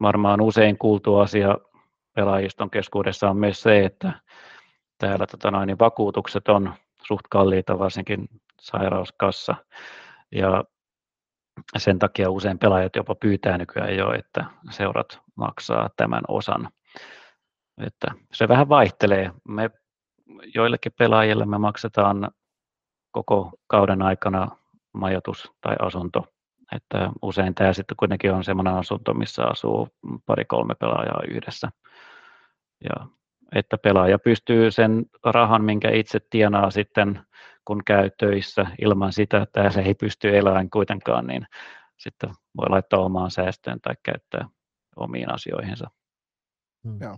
varmaan 0.01 0.41
usein 0.41 0.77
kuultu 0.77 1.15
asia 1.15 1.57
pelaajiston 2.15 2.69
keskuudessa 2.69 3.29
on 3.29 3.37
myös 3.37 3.61
se, 3.61 3.85
että 3.85 4.13
täällä 4.97 5.27
tota 5.27 5.51
noin, 5.51 5.67
niin 5.67 5.79
vakuutukset 5.79 6.47
on 6.47 6.73
suht 7.07 7.25
kalliita, 7.29 7.79
varsinkin 7.79 8.27
sairauskassa. 8.61 9.55
Ja 10.31 10.63
sen 11.77 11.99
takia 11.99 12.29
usein 12.29 12.59
pelaajat 12.59 12.95
jopa 12.95 13.15
pyytää 13.15 13.57
nykyään 13.57 13.95
jo, 13.95 14.13
että 14.13 14.45
seurat 14.69 15.19
maksaa 15.35 15.89
tämän 15.97 16.21
osan. 16.27 16.69
Että 17.85 18.07
se 18.33 18.47
vähän 18.47 18.69
vaihtelee. 18.69 19.31
Me 19.47 19.69
joillekin 20.55 20.91
pelaajille 20.97 21.45
me 21.45 21.57
maksetaan 21.57 22.29
koko 23.11 23.51
kauden 23.67 24.01
aikana 24.01 24.47
majoitus 24.93 25.51
tai 25.61 25.75
asunto. 25.79 26.25
Että 26.75 27.09
usein 27.21 27.55
tämä 27.55 27.73
sitten 27.73 27.97
kuitenkin 27.97 28.33
on 28.33 28.43
sellainen 28.43 28.73
asunto, 28.73 29.13
missä 29.13 29.45
asuu 29.45 29.87
pari-kolme 30.25 30.75
pelaajaa 30.75 31.21
yhdessä. 31.29 31.69
Ja 32.83 33.07
että 33.55 33.77
pelaaja 33.77 34.19
pystyy 34.19 34.71
sen 34.71 35.05
rahan, 35.25 35.63
minkä 35.63 35.89
itse 35.91 36.19
tienaa 36.29 36.71
sitten, 36.71 37.21
kun 37.65 37.83
käy 37.85 38.09
töissä 38.19 38.65
ilman 38.81 39.13
sitä, 39.13 39.41
että 39.41 39.69
se 39.69 39.81
ei 39.81 39.93
pysty 39.93 40.37
elämään 40.37 40.69
kuitenkaan, 40.69 41.27
niin 41.27 41.47
sitten 41.97 42.29
voi 42.57 42.69
laittaa 42.69 42.99
omaan 42.99 43.31
säästöön 43.31 43.81
tai 43.81 43.93
käyttää 44.03 44.49
omiin 44.95 45.33
asioihinsa. 45.33 45.89
Hmm. 46.87 46.97
Joo. 47.01 47.17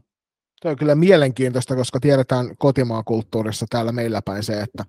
Tuo 0.62 0.72
on 0.72 0.78
kyllä 0.78 0.96
mielenkiintoista, 0.96 1.76
koska 1.76 2.00
tiedetään 2.00 2.58
kotimaan 2.58 3.04
kulttuurissa 3.06 3.66
täällä 3.70 3.92
meillä 3.92 4.22
päin 4.26 4.44
se, 4.44 4.62
että, 4.62 4.84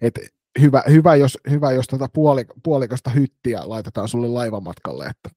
että 0.00 0.20
hyvä, 0.60 0.82
hyvä, 0.88 1.14
jos, 1.14 1.38
hyvä, 1.50 1.72
jos 1.72 1.86
tuota 1.86 2.08
puolik, 2.12 2.48
puolikasta 2.62 3.10
hyttiä 3.10 3.60
laitetaan 3.64 4.08
sulle 4.08 4.28
laivamatkalle, 4.28 5.06
että 5.06 5.30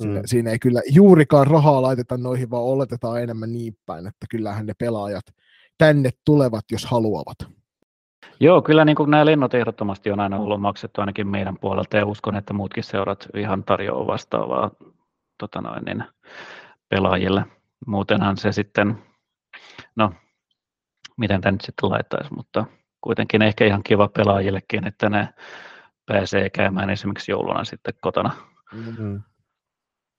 Siinä, 0.00 0.20
mm. 0.20 0.22
siinä 0.26 0.50
ei 0.50 0.58
kyllä 0.58 0.82
juurikaan 0.90 1.46
rahaa 1.46 1.82
laiteta 1.82 2.16
noihin, 2.16 2.50
vaan 2.50 2.62
oletetaan 2.62 3.22
enemmän 3.22 3.52
niin 3.52 3.76
päin, 3.86 4.06
että 4.06 4.26
kyllähän 4.30 4.66
ne 4.66 4.72
pelaajat 4.78 5.24
tänne 5.78 6.10
tulevat, 6.24 6.64
jos 6.72 6.86
haluavat. 6.86 7.36
Joo, 8.40 8.62
kyllä 8.62 8.84
niin 8.84 8.96
kuin 8.96 9.10
nämä 9.10 9.26
lennot 9.26 9.54
ehdottomasti 9.54 10.10
on 10.10 10.20
aina 10.20 10.38
ollut 10.38 10.60
maksettu 10.60 11.00
ainakin 11.00 11.28
meidän 11.28 11.56
puolelta 11.60 11.96
ja 11.96 12.06
uskon, 12.06 12.36
että 12.36 12.52
muutkin 12.52 12.84
seurat 12.84 13.28
ihan 13.36 13.64
tarjoavat 13.64 14.06
vastaavaa 14.06 14.70
tota 15.38 15.60
noin, 15.60 15.84
niin, 15.84 16.04
pelaajille. 16.88 17.44
Muutenhan 17.86 18.36
se 18.36 18.52
sitten, 18.52 18.98
no 19.96 20.12
miten 21.16 21.40
tämä 21.40 21.52
nyt 21.52 21.60
sitten 21.60 21.90
laittaisi, 21.90 22.34
mutta 22.34 22.64
kuitenkin 23.00 23.42
ehkä 23.42 23.66
ihan 23.66 23.82
kiva 23.82 24.08
pelaajillekin, 24.08 24.86
että 24.86 25.10
ne 25.10 25.28
pääsee 26.06 26.50
käymään 26.50 26.90
esimerkiksi 26.90 27.32
jouluna 27.32 27.64
sitten 27.64 27.94
kotona. 28.00 28.30
Mm-hmm. 28.72 29.22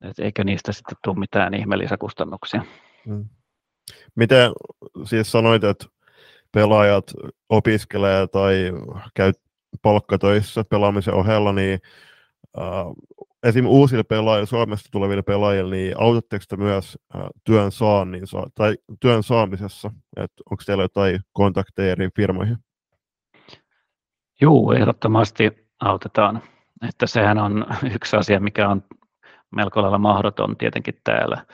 Et 0.01 0.19
eikä 0.19 0.43
niistä 0.43 0.71
sitten 0.71 0.97
tule 1.03 1.19
mitään 1.19 1.53
ihme 1.53 1.77
lisäkustannuksia. 1.77 2.63
Mm. 3.05 3.25
Miten 4.15 4.51
siis 5.03 5.31
sanoit, 5.31 5.63
että 5.63 5.85
pelaajat 6.51 7.13
opiskelee 7.49 8.27
tai 8.27 8.71
käy 9.13 9.33
palkkatöissä 9.81 10.63
pelaamisen 10.69 11.13
ohella, 11.13 11.53
niin 11.53 11.79
äh, 12.57 12.85
esim. 13.43 13.65
uusille 13.65 14.03
pelaajille, 14.03 14.45
Suomesta 14.45 14.89
tuleville 14.91 15.21
pelaajille, 15.21 15.75
niin 15.75 16.01
autatteko 16.01 16.45
te 16.49 16.57
myös 16.57 16.97
äh, 17.15 17.21
työn, 17.43 17.71
saannin, 17.71 18.23
tai 18.55 18.77
työn 18.99 19.23
saamisessa? 19.23 19.91
onko 20.51 20.63
teillä 20.65 20.83
jotain 20.83 21.19
kontakteja 21.33 21.91
eri 21.91 22.09
firmoihin? 22.15 22.57
Joo, 24.41 24.73
ehdottomasti 24.73 25.67
autetaan. 25.79 26.41
Että 26.89 27.07
sehän 27.07 27.37
on 27.37 27.65
yksi 27.95 28.15
asia, 28.15 28.39
mikä 28.39 28.69
on 28.69 28.83
melko 29.51 29.81
lailla 29.81 29.97
mahdoton 29.97 30.57
tietenkin 30.57 31.01
täällä, 31.03 31.45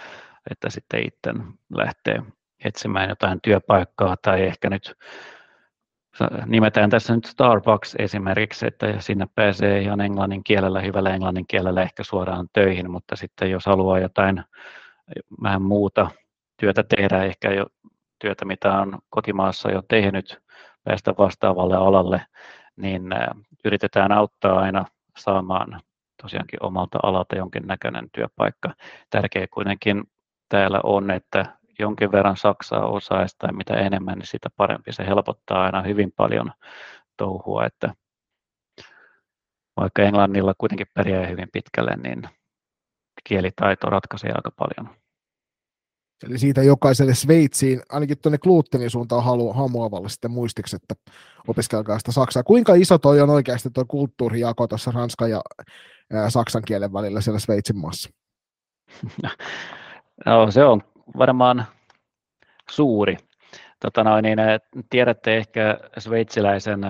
että 0.52 0.70
sitten 0.70 1.00
itse 1.08 1.34
lähtee 1.76 2.22
etsimään 2.64 3.10
jotain 3.10 3.40
työpaikkaa 3.44 4.16
tai 4.22 4.42
ehkä 4.42 4.70
nyt 4.70 4.96
nimetään 6.46 6.90
tässä 6.90 7.16
nyt 7.16 7.26
Starbucks 7.26 7.96
esimerkiksi, 8.00 8.68
että 8.68 9.00
sinne 9.00 9.28
pääsee 9.36 9.82
ihan 9.82 10.02
englannin 10.02 10.44
kielellä, 10.44 10.82
hyvällä 10.82 11.14
englannin 11.14 11.48
kielellä 11.48 11.82
ehkä 11.82 12.04
suoraan 12.04 12.48
töihin, 12.54 12.92
mutta 12.92 13.16
sitten 13.16 13.52
jos 13.52 13.66
haluaa 13.66 14.00
jotain 14.00 14.44
vähän 15.44 15.62
muuta 15.62 16.12
työtä 16.60 16.84
tehdä, 16.84 17.24
ehkä 17.24 17.52
jo 17.52 17.66
työtä, 18.20 18.46
mitä 18.46 18.74
on 18.74 19.00
kotimaassa 19.10 19.72
jo 19.72 19.82
tehnyt, 19.82 20.42
päästä 20.84 21.14
vastaavalle 21.18 21.76
alalle, 21.76 22.22
niin 22.78 23.04
yritetään 23.66 24.12
auttaa 24.12 24.60
aina 24.60 24.86
saamaan 25.18 25.82
tosiaankin 26.22 26.64
omalta 26.64 27.00
alalta 27.04 27.36
jonkin 27.36 27.68
näköinen 27.68 28.10
työpaikka. 28.12 28.74
Tärkeä 29.10 29.48
kuitenkin 29.54 30.04
täällä 30.50 30.80
on, 30.84 31.12
että 31.12 31.58
jonkin 31.80 32.12
verran 32.12 32.38
Saksaa 32.38 32.86
osaisi 32.86 33.36
tai 33.40 33.54
mitä 33.54 33.74
enemmän, 33.74 34.18
niin 34.18 34.28
sitä 34.28 34.50
parempi. 34.58 34.94
Se 34.94 35.06
helpottaa 35.06 35.64
aina 35.64 35.82
hyvin 35.82 36.12
paljon 36.12 36.52
touhua, 37.18 37.66
että 37.66 37.94
vaikka 39.78 40.02
englannilla 40.02 40.54
kuitenkin 40.58 40.88
pärjää 40.94 41.28
hyvin 41.28 41.50
pitkälle, 41.54 41.96
niin 41.96 42.30
kielitaito 43.24 43.90
ratkaisee 43.90 44.32
aika 44.36 44.52
paljon. 44.52 44.96
Eli 46.26 46.40
siitä 46.40 46.64
jokaiselle 46.64 47.16
Sveitsiin, 47.16 47.82
ainakin 47.90 48.18
tuonne 48.18 48.38
Kluuttenin 48.38 48.90
suuntaan 48.90 49.24
halu, 49.24 49.54
hamuavalle 49.54 50.10
sitten 50.10 50.32
muistiksi, 50.32 50.76
että 50.76 50.96
opiskelkaa 51.48 52.00
sitä 52.00 52.12
Saksaa. 52.12 52.44
Kuinka 52.44 52.76
iso 52.76 52.98
toi 52.98 53.22
on 53.22 53.30
oikeasti 53.30 53.70
tuo 53.70 53.86
kulttuurijako 53.88 54.68
tuossa 54.68 54.92
Ranskan 54.92 55.30
ja 55.30 55.42
ää, 56.14 56.30
Saksan 56.30 56.64
kielen 56.66 56.94
välillä 56.94 57.22
siellä 57.22 57.40
Sveitsin 57.40 57.78
maassa? 57.78 58.10
No, 60.26 60.52
se 60.52 60.64
on 60.64 60.82
varmaan 61.18 61.66
suuri. 62.72 63.18
Tota 63.80 64.04
noin, 64.04 64.24
niin, 64.24 64.38
tiedätte 64.90 65.38
ehkä 65.38 65.80
sveitsiläisen 65.98 66.82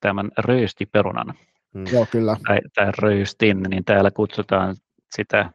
tämän 0.00 0.30
röystiperunan. 0.38 1.34
Mm. 1.74 1.84
Joo, 1.92 2.06
kyllä. 2.10 2.36
Tai, 2.46 2.58
tai 2.74 2.92
röystin, 2.98 3.62
niin 3.62 3.84
täällä 3.84 4.10
kutsutaan 4.10 4.76
sitä 5.10 5.50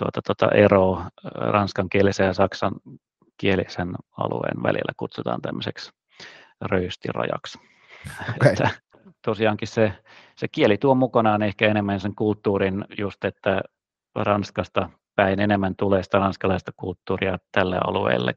tuota, 0.00 0.20
tuota 0.26 0.54
eroa 0.54 1.04
ranskankielisen 1.34 2.26
ja 2.26 2.34
saksankielisen 2.34 3.94
alueen 4.16 4.62
välillä 4.62 4.92
kutsutaan 4.96 5.42
tämmöiseksi 5.42 5.92
röystirajaksi. 6.60 7.58
Okay. 8.36 8.52
Että 8.52 8.70
tosiaankin 9.24 9.68
se, 9.68 9.92
se 10.36 10.48
kieli 10.48 10.78
tuo 10.78 10.94
mukanaan 10.94 11.42
ehkä 11.42 11.68
enemmän 11.68 12.00
sen 12.00 12.14
kulttuurin 12.14 12.84
just, 12.98 13.24
että 13.24 13.60
Ranskasta 14.14 14.90
päin 15.16 15.40
enemmän 15.40 15.76
tulee 15.76 16.02
sitä 16.02 16.18
ranskalaista 16.18 16.72
kulttuuria 16.76 17.38
tälle 17.52 17.78
alueelle, 17.86 18.34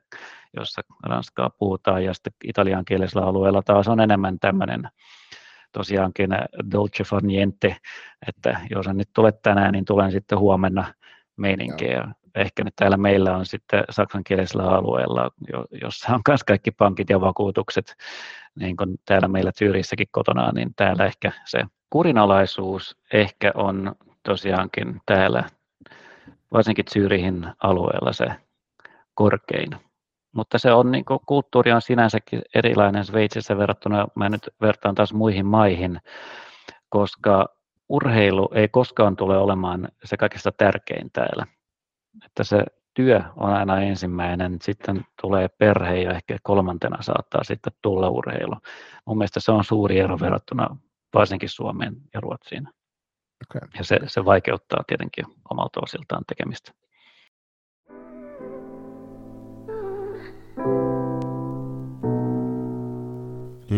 jossa 0.58 0.82
ranskaa 1.04 1.50
puhutaan, 1.50 2.04
ja 2.04 2.14
sitten 2.14 2.34
italiankielisellä 2.44 3.28
alueella 3.28 3.62
taas 3.62 3.88
on 3.88 4.00
enemmän 4.00 4.40
tämmöinen 4.40 4.90
tosiaankin 5.72 6.30
dolce 6.72 7.04
far 7.04 7.24
niente, 7.24 7.78
että 8.28 8.60
jos 8.70 8.88
en 8.88 8.98
nyt 8.98 9.10
tule 9.16 9.32
tänään, 9.32 9.72
niin 9.72 9.86
tulen 9.86 10.12
sitten 10.12 10.40
huomenna 10.40 10.94
meininkiä. 11.38 12.08
Ehkä 12.36 12.64
nyt 12.64 12.74
täällä 12.76 12.98
meillä 12.98 13.38
on 13.38 13.46
sitten 13.46 13.84
saksankielisellä 13.90 14.70
alueella, 14.70 15.32
jossa 15.82 16.14
on 16.14 16.22
myös 16.28 16.44
kaikki 16.44 16.72
pankit 16.72 17.10
ja 17.10 17.22
vakuutukset, 17.22 17.96
niin 18.60 18.78
kuin 18.78 18.96
täällä 19.06 19.28
meillä 19.28 19.52
Tyyrissäkin 19.58 20.08
kotona, 20.12 20.52
niin 20.52 20.74
täällä 20.76 21.06
ehkä 21.06 21.32
se 21.46 21.64
kurinalaisuus 21.90 22.98
ehkä 23.14 23.52
on 23.56 23.96
tosiaankin 24.24 25.02
täällä, 25.06 25.44
varsinkin 26.54 26.86
Zyrihin 26.86 27.48
alueella 27.64 28.14
se 28.14 28.26
korkein. 29.14 29.70
Mutta 30.32 30.58
se 30.58 30.72
on, 30.72 30.92
niin 30.92 31.06
kuin, 31.06 31.20
kulttuuri 31.26 31.72
on 31.72 31.82
sinänsäkin 31.82 32.42
erilainen 32.56 33.06
Sveitsissä 33.06 33.58
verrattuna, 33.58 34.08
mä 34.16 34.30
nyt 34.30 34.50
vertaan 34.62 34.96
taas 34.96 35.14
muihin 35.14 35.46
maihin, 35.46 36.00
koska 36.90 37.46
urheilu 37.90 38.50
ei 38.54 38.68
koskaan 38.68 39.16
tule 39.16 39.38
olemaan 39.38 39.88
se 40.04 40.18
kaikista 40.18 40.52
tärkein 40.52 41.12
täällä. 41.14 41.48
Että 42.26 42.44
se 42.44 42.64
työ 42.94 43.22
on 43.36 43.54
aina 43.54 43.82
ensimmäinen, 43.82 44.58
sitten 44.62 45.06
tulee 45.22 45.48
perhe 45.48 46.02
ja 46.02 46.12
ehkä 46.12 46.38
kolmantena 46.44 47.02
saattaa 47.02 47.44
sitten 47.44 47.74
tulla 47.82 48.10
urheilu. 48.10 48.56
Mun 49.06 49.18
mielestä 49.18 49.40
se 49.40 49.52
on 49.52 49.64
suuri 49.64 50.00
ero 50.00 50.20
verrattuna 50.20 50.78
varsinkin 51.14 51.50
Suomeen 51.50 51.96
ja 52.14 52.20
Ruotsiin. 52.20 52.68
Okay. 53.50 53.70
Ja 53.78 53.84
se, 53.84 54.00
se 54.08 54.26
vaikeuttaa 54.26 54.84
tietenkin 54.88 55.26
omalta 55.50 55.80
osiltaan 55.84 56.24
tekemistä. 56.28 56.72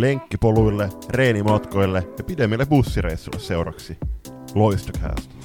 Lenkkipoluille, 0.01 0.89
reenimatkoille 1.09 2.07
ja 2.17 2.23
pidemmille 2.23 2.65
bussireissuille 2.65 3.39
seuraksi. 3.39 3.97
Loistokäästä. 4.55 5.35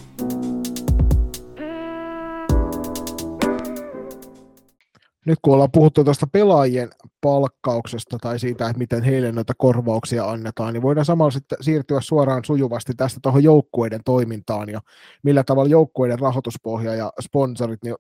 nyt 5.27 5.39
kun 5.43 5.55
ollaan 5.55 5.73
puhuttu 5.73 6.05
tuosta 6.05 6.27
pelaajien 6.27 6.91
palkkauksesta 7.21 8.19
tai 8.21 8.39
siitä, 8.39 8.67
että 8.67 8.79
miten 8.79 9.03
heille 9.03 9.33
noita 9.33 9.53
korvauksia 9.59 10.31
annetaan, 10.31 10.73
niin 10.73 10.83
voidaan 10.83 11.05
samalla 11.05 11.31
sitten 11.31 11.59
siirtyä 11.61 12.01
suoraan 12.01 12.45
sujuvasti 12.45 12.93
tästä 12.97 13.21
tuohon 13.23 13.45
joukkueiden 13.45 14.01
toimintaan 14.05 14.69
ja 14.69 14.81
millä 15.23 15.45
tavalla 15.45 15.71
joukkueiden 15.71 16.19
rahoituspohja 16.19 16.95
ja 16.95 17.13
sponsorit, 17.21 17.83
niin 17.85 17.95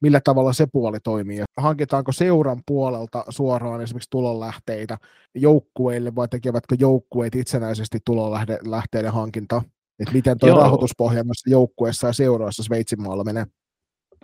millä 0.00 0.20
tavalla 0.20 0.52
se 0.52 0.66
puoli 0.72 1.00
toimii. 1.00 1.42
Hankitaanko 1.56 2.12
seuran 2.12 2.62
puolelta 2.66 3.24
suoraan 3.28 3.82
esimerkiksi 3.82 4.10
tulonlähteitä 4.10 4.98
joukkueille 5.34 6.14
vai 6.14 6.28
tekevätkö 6.28 6.76
joukkueet 6.78 7.34
itsenäisesti 7.34 7.98
tulonlähteiden 8.04 9.12
hankintaa? 9.12 9.62
Että 9.98 10.14
miten 10.14 10.38
tuo 10.38 10.56
rahoituspohja 10.56 11.24
myös 11.24 11.42
joukkueessa 11.46 12.06
ja 12.06 12.12
seuroissa 12.12 12.62
Sveitsin 12.62 13.02
maalla 13.02 13.24
menee? 13.24 13.46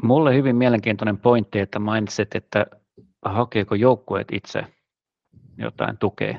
Mulle 0.03 0.35
hyvin 0.35 0.57
mielenkiintoinen 0.57 1.19
pointti, 1.19 1.59
että 1.59 1.79
mainitsit, 1.79 2.35
että 2.35 2.67
hakeeko 3.25 3.75
joukkueet 3.75 4.29
itse 4.33 4.65
jotain 5.59 5.99
tukea. 5.99 6.39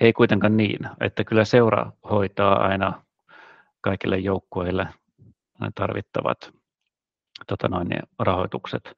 Ei 0.00 0.12
kuitenkaan 0.12 0.56
niin, 0.56 0.78
että 1.00 1.24
kyllä 1.24 1.44
seura 1.44 1.92
hoitaa 2.10 2.66
aina 2.66 3.02
kaikille 3.80 4.18
joukkueille 4.18 4.86
tarvittavat 5.74 6.52
tota 7.46 7.68
noin, 7.68 7.88
rahoitukset. 8.18 8.92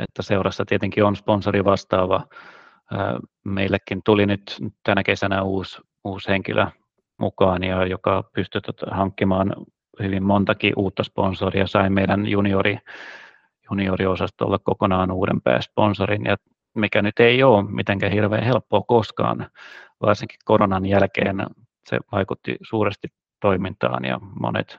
Että 0.00 0.22
seurassa 0.22 0.64
tietenkin 0.64 1.04
on 1.04 1.16
sponsori 1.16 1.64
vastaava. 1.64 2.26
Meillekin 3.44 4.00
tuli 4.04 4.26
nyt 4.26 4.56
tänä 4.82 5.02
kesänä 5.02 5.42
uusi, 5.42 5.82
uusi 6.04 6.28
henkilö 6.28 6.66
mukaan, 7.18 7.64
ja 7.64 7.86
joka 7.86 8.24
pystyi 8.34 8.60
tota 8.60 8.86
hankkimaan 8.90 9.52
hyvin 10.02 10.22
montakin 10.22 10.72
uutta 10.76 11.04
sponsoria. 11.04 11.66
Sai 11.66 11.90
meidän 11.90 12.26
juniori 12.26 12.78
junioriosastolla 13.70 14.58
kokonaan 14.58 15.10
uuden 15.10 15.40
pääsponsorin, 15.40 16.24
ja 16.24 16.36
mikä 16.74 17.02
nyt 17.02 17.20
ei 17.20 17.42
ole 17.42 17.70
mitenkään 17.70 18.12
hirveän 18.12 18.44
helppoa 18.44 18.82
koskaan, 18.82 19.50
varsinkin 20.02 20.38
koronan 20.44 20.86
jälkeen 20.86 21.46
se 21.84 21.98
vaikutti 22.12 22.56
suuresti 22.62 23.08
toimintaan 23.40 24.04
ja 24.04 24.18
monet 24.40 24.78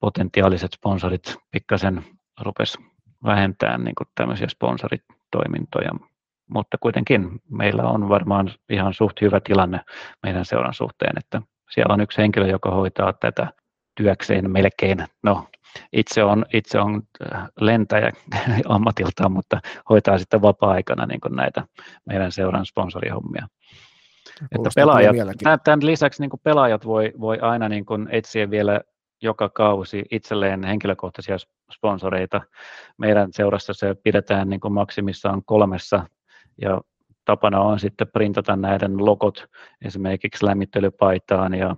potentiaaliset 0.00 0.72
sponsorit 0.72 1.36
pikkasen 1.50 2.04
rupes 2.40 2.78
vähentämään 3.24 3.84
niin 3.84 3.94
kuin 3.94 4.08
tämmöisiä 4.14 4.48
sponsoritoimintoja, 4.48 5.90
mutta 6.50 6.78
kuitenkin 6.80 7.40
meillä 7.50 7.82
on 7.82 8.08
varmaan 8.08 8.50
ihan 8.70 8.94
suht 8.94 9.20
hyvä 9.20 9.40
tilanne 9.40 9.80
meidän 10.22 10.44
seuran 10.44 10.74
suhteen, 10.74 11.18
että 11.18 11.42
siellä 11.70 11.94
on 11.94 12.00
yksi 12.00 12.18
henkilö, 12.18 12.46
joka 12.46 12.70
hoitaa 12.70 13.12
tätä 13.12 13.52
työkseen 13.94 14.50
melkein, 14.50 15.04
no 15.22 15.48
itse 15.92 16.24
on, 16.24 16.44
itse 16.52 16.80
on 16.80 17.02
äh, 17.34 17.48
lentäjä 17.60 18.12
ammatiltaan, 18.68 19.32
mutta 19.32 19.60
hoitaa 19.88 20.18
sitten 20.18 20.42
vapaa-aikana 20.42 21.06
niin 21.06 21.20
näitä 21.30 21.64
meidän 22.06 22.32
seuran 22.32 22.66
sponsorihommia. 22.66 23.48
Että 24.52 24.70
pelaajat, 24.74 25.16
tämän 25.64 25.86
lisäksi 25.86 26.22
niin 26.22 26.30
pelaajat 26.44 26.86
voi, 26.86 27.12
voi 27.20 27.38
aina 27.38 27.68
niin 27.68 27.84
etsiä 28.10 28.50
vielä 28.50 28.80
joka 29.26 29.48
kausi 29.48 30.04
itselleen 30.10 30.64
henkilökohtaisia 30.64 31.36
sponsoreita. 31.72 32.40
Meidän 32.98 33.28
seurassa 33.32 33.74
se 33.74 33.94
pidetään 34.04 34.48
niin 34.48 34.60
maksimissaan 34.70 35.42
kolmessa 35.44 36.06
ja 36.62 36.80
tapana 37.24 37.60
on 37.60 37.80
sitten 37.80 38.08
printata 38.12 38.56
näiden 38.56 39.04
logot 39.04 39.46
esimerkiksi 39.84 40.46
lämmittelypaitaan 40.46 41.54
ja 41.54 41.76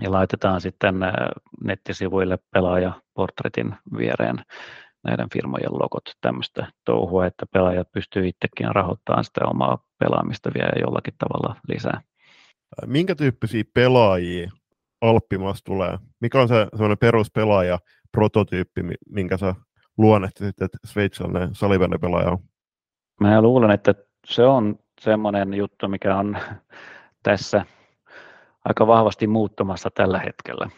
ja 0.00 0.12
laitetaan 0.12 0.60
sitten 0.60 1.02
äh, 1.02 1.12
nettisivuille 1.64 2.38
pelaajaportretin 2.50 3.74
viereen 3.96 4.44
näiden 5.04 5.28
firmojen 5.32 5.72
logot, 5.72 6.02
tämmöistä 6.20 6.66
touhua, 6.84 7.26
että 7.26 7.46
pelaajat 7.52 7.92
pystyy 7.92 8.28
itsekin 8.28 8.74
rahoittamaan 8.74 9.24
sitä 9.24 9.40
omaa 9.44 9.84
pelaamista 9.98 10.50
vielä 10.54 10.72
jollakin 10.80 11.14
tavalla 11.18 11.56
lisää. 11.68 12.00
Minkä 12.86 13.14
tyyppisiä 13.14 13.64
pelaajia 13.74 14.50
Alppimas 15.04 15.62
tulee? 15.62 15.98
Mikä 16.20 16.40
on 16.40 16.48
se 16.48 16.66
semmoinen 16.70 16.98
peruspelaaja, 16.98 17.78
prototyyppi, 18.12 18.82
minkä 19.08 19.36
sä 19.36 19.54
luonnehtisit, 19.98 20.62
että 20.62 20.78
sveitsiläinen 20.84 21.54
salibändipelaaja 21.54 22.30
on? 22.30 22.38
Mä 23.20 23.42
luulen, 23.42 23.70
että 23.70 23.94
se 24.26 24.42
on 24.42 24.78
semmoinen 25.00 25.54
juttu, 25.54 25.88
mikä 25.88 26.16
on 26.16 26.38
tässä 27.22 27.66
aika 28.64 28.86
vahvasti 28.86 29.26
muuttumassa 29.26 29.90
tällä 29.90 30.18
hetkellä. 30.18 30.70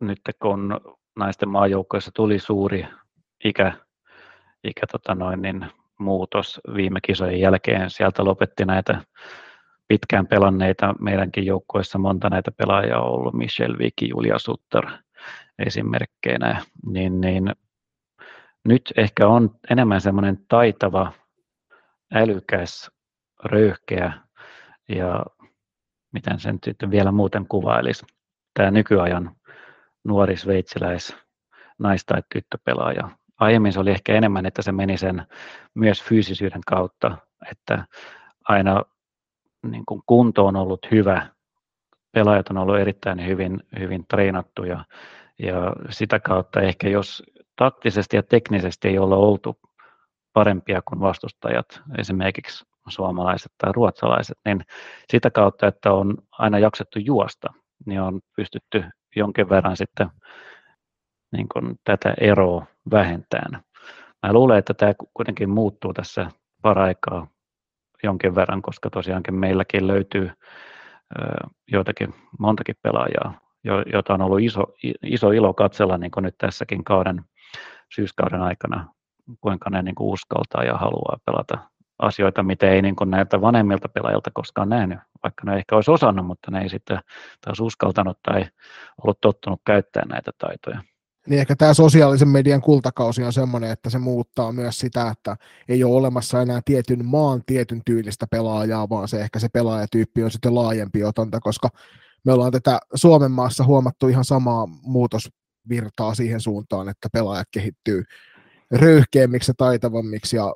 Nyt 0.00 0.20
kun 0.42 0.80
naisten 1.16 1.48
maajoukkoissa 1.48 2.10
tuli 2.14 2.38
suuri 2.38 2.86
ikä, 3.44 3.72
ikä 4.64 4.86
tota 4.92 5.14
noin, 5.14 5.42
niin 5.42 5.66
muutos 5.98 6.60
viime 6.74 7.00
kisojen 7.00 7.40
jälkeen, 7.40 7.90
sieltä 7.90 8.24
lopetti 8.24 8.64
näitä 8.64 9.00
pitkään 9.88 10.26
pelanneita 10.26 10.94
meidänkin 11.00 11.46
joukkoissa 11.46 11.98
monta 11.98 12.30
näitä 12.30 12.50
pelaajia 12.52 12.98
on 12.98 13.10
ollut, 13.10 13.34
Michel 13.34 13.78
Viki, 13.78 14.08
Julia 14.08 14.38
Sutter 14.38 14.86
esimerkkeinä, 15.58 16.62
niin, 16.86 17.20
niin 17.20 17.52
nyt 18.64 18.92
ehkä 18.96 19.28
on 19.28 19.50
enemmän 19.70 20.00
semmoinen 20.00 20.38
taitava, 20.48 21.12
älykäs, 22.14 22.90
röyhkeä 23.44 24.12
ja 24.88 25.24
miten 26.12 26.40
sen 26.40 26.58
sitten 26.64 26.90
vielä 26.90 27.12
muuten 27.12 27.46
kuvailisi. 27.48 28.06
Tämä 28.54 28.70
nykyajan 28.70 29.36
nuori 30.04 30.36
sveitsiläis 30.36 31.16
nais- 31.78 32.04
tai 32.06 32.22
tyttöpelaaja. 32.32 33.10
Aiemmin 33.40 33.72
se 33.72 33.80
oli 33.80 33.90
ehkä 33.90 34.14
enemmän, 34.14 34.46
että 34.46 34.62
se 34.62 34.72
meni 34.72 34.96
sen 34.96 35.26
myös 35.74 36.02
fyysisyyden 36.02 36.60
kautta, 36.66 37.18
että 37.50 37.84
aina 38.48 38.82
niin 39.70 39.86
kuin 39.86 40.02
kunto 40.06 40.46
on 40.46 40.56
ollut 40.56 40.86
hyvä, 40.90 41.26
pelaajat 42.12 42.48
on 42.48 42.58
ollut 42.58 42.78
erittäin 42.78 43.26
hyvin, 43.26 43.60
hyvin 43.78 44.04
treenattuja 44.08 44.84
ja 45.38 45.72
sitä 45.90 46.20
kautta 46.20 46.60
ehkä 46.60 46.88
jos 46.88 47.22
taktisesti 47.56 48.16
ja 48.16 48.22
teknisesti 48.22 48.88
ei 48.88 48.98
olla 48.98 49.16
oltu 49.16 49.58
parempia 50.32 50.82
kuin 50.84 51.00
vastustajat, 51.00 51.82
esimerkiksi 51.98 52.64
suomalaiset 52.88 53.52
tai 53.58 53.72
ruotsalaiset, 53.72 54.38
niin 54.44 54.64
sitä 55.12 55.30
kautta, 55.30 55.66
että 55.66 55.92
on 55.92 56.14
aina 56.30 56.58
jaksettu 56.58 56.98
juosta, 56.98 57.52
niin 57.86 58.00
on 58.00 58.20
pystytty 58.36 58.84
jonkin 59.16 59.48
verran 59.48 59.76
sitten 59.76 60.08
niin 61.32 61.46
kuin 61.48 61.76
tätä 61.84 62.14
eroa 62.20 62.66
vähentämään. 62.90 63.62
Mä 64.22 64.32
luulen, 64.32 64.58
että 64.58 64.74
tämä 64.74 64.92
kuitenkin 65.14 65.50
muuttuu 65.50 65.92
tässä 65.92 66.30
paraikaa 66.62 67.26
jonkin 68.04 68.34
verran, 68.34 68.62
koska 68.62 68.90
tosiaankin 68.90 69.34
meilläkin 69.34 69.86
löytyy 69.86 70.30
joitakin, 71.72 72.14
montakin 72.38 72.74
pelaajaa, 72.82 73.40
joita 73.92 74.14
on 74.14 74.22
ollut 74.22 74.40
iso, 74.40 74.64
iso 75.02 75.30
ilo 75.30 75.54
katsella 75.54 75.98
niin 75.98 76.10
kuin 76.10 76.24
nyt 76.24 76.38
tässäkin 76.38 76.84
kauden, 76.84 77.22
syyskauden 77.94 78.42
aikana 78.42 78.94
kuinka 79.40 79.70
ne 79.70 79.82
niin 79.82 79.94
kuin 79.94 80.08
uskaltaa 80.12 80.64
ja 80.64 80.76
haluaa 80.76 81.18
pelata 81.26 81.58
asioita, 81.98 82.42
mitä 82.42 82.70
ei 82.70 82.82
niin 82.82 82.96
näiltä 83.04 83.40
vanhemmilta 83.40 83.88
pelaajilta 83.88 84.30
koskaan 84.34 84.68
nähnyt, 84.68 84.98
vaikka 85.22 85.42
ne 85.44 85.56
ehkä 85.56 85.76
olisi 85.76 85.90
osannut, 85.90 86.26
mutta 86.26 86.50
ne 86.50 86.62
ei 86.62 86.68
sitten 86.68 86.98
taas 87.40 87.60
uskaltanut 87.60 88.18
tai 88.22 88.46
ollut 89.02 89.20
tottunut 89.20 89.60
käyttämään 89.66 90.08
näitä 90.08 90.30
taitoja. 90.38 90.82
Niin 91.28 91.40
ehkä 91.40 91.56
tämä 91.56 91.74
sosiaalisen 91.74 92.28
median 92.28 92.60
kultakausi 92.60 93.22
on 93.22 93.32
sellainen, 93.32 93.70
että 93.70 93.90
se 93.90 93.98
muuttaa 93.98 94.52
myös 94.52 94.78
sitä, 94.78 95.08
että 95.08 95.36
ei 95.68 95.84
ole 95.84 95.94
olemassa 95.96 96.42
enää 96.42 96.60
tietyn 96.64 97.04
maan 97.04 97.42
tietyn 97.46 97.82
tyylistä 97.86 98.26
pelaajaa, 98.30 98.88
vaan 98.88 99.08
se 99.08 99.20
ehkä 99.20 99.38
se 99.38 99.48
pelaajatyyppi 99.48 100.22
on 100.22 100.30
sitten 100.30 100.54
laajempi 100.54 101.04
otanta, 101.04 101.40
koska 101.40 101.68
me 102.24 102.32
ollaan 102.32 102.52
tätä 102.52 102.80
Suomen 102.94 103.30
maassa 103.30 103.64
huomattu 103.64 104.08
ihan 104.08 104.24
samaa 104.24 104.66
muutosvirtaa 104.66 106.14
siihen 106.14 106.40
suuntaan, 106.40 106.88
että 106.88 107.08
pelaajat 107.12 107.48
kehittyy 107.50 108.04
röyhkeämmiksi 108.70 109.50
ja 109.50 109.54
taitavammiksi 109.56 110.36
ja 110.36 110.54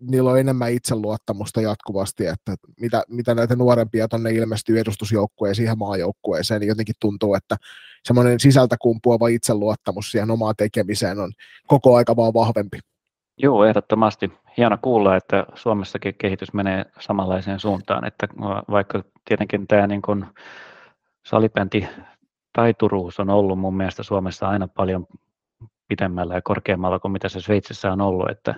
niillä 0.00 0.30
on 0.30 0.38
enemmän 0.38 0.72
itseluottamusta 0.72 1.60
jatkuvasti, 1.60 2.26
että 2.26 2.54
mitä, 2.80 3.02
mitä 3.08 3.34
näitä 3.34 3.56
nuorempia 3.56 4.08
tuonne 4.08 4.30
ilmestyy 4.30 4.78
edustusjoukkueen 4.78 5.54
siihen 5.54 5.78
maajoukkueeseen, 5.78 6.60
niin 6.60 6.68
jotenkin 6.68 6.94
tuntuu, 7.00 7.34
että 7.34 7.56
semmoinen 8.04 8.40
sisältä 8.40 8.76
kumpuava 8.80 9.28
itseluottamus 9.28 10.10
siihen 10.10 10.30
omaan 10.30 10.54
tekemiseen 10.58 11.18
on 11.18 11.32
koko 11.66 11.96
aika 11.96 12.16
vaan 12.16 12.34
vahvempi. 12.34 12.78
Joo, 13.38 13.64
ehdottomasti. 13.64 14.32
Hieno 14.56 14.78
kuulla, 14.82 15.16
että 15.16 15.46
Suomessakin 15.54 16.14
kehitys 16.18 16.52
menee 16.52 16.84
samanlaiseen 17.00 17.60
suuntaan, 17.60 18.06
että 18.06 18.28
vaikka 18.70 19.04
tietenkin 19.24 19.66
tämä 19.66 19.86
niin 19.86 20.02
kuin 20.02 20.26
salibändi 21.26 21.88
taituruus 22.52 23.20
on 23.20 23.30
ollut 23.30 23.58
mun 23.58 23.76
mielestä 23.76 24.02
Suomessa 24.02 24.48
aina 24.48 24.68
paljon 24.68 25.06
pidemmällä 25.88 26.34
ja 26.34 26.42
korkeammalla 26.42 26.98
kuin 26.98 27.12
mitä 27.12 27.28
se 27.28 27.40
Sveitsissä 27.40 27.92
on 27.92 28.00
ollut, 28.00 28.30
että 28.30 28.54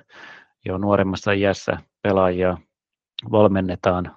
jo 0.66 0.78
nuoremmassa 0.78 1.32
iässä 1.32 1.78
pelaajia 2.02 2.58
valmennetaan 3.30 4.16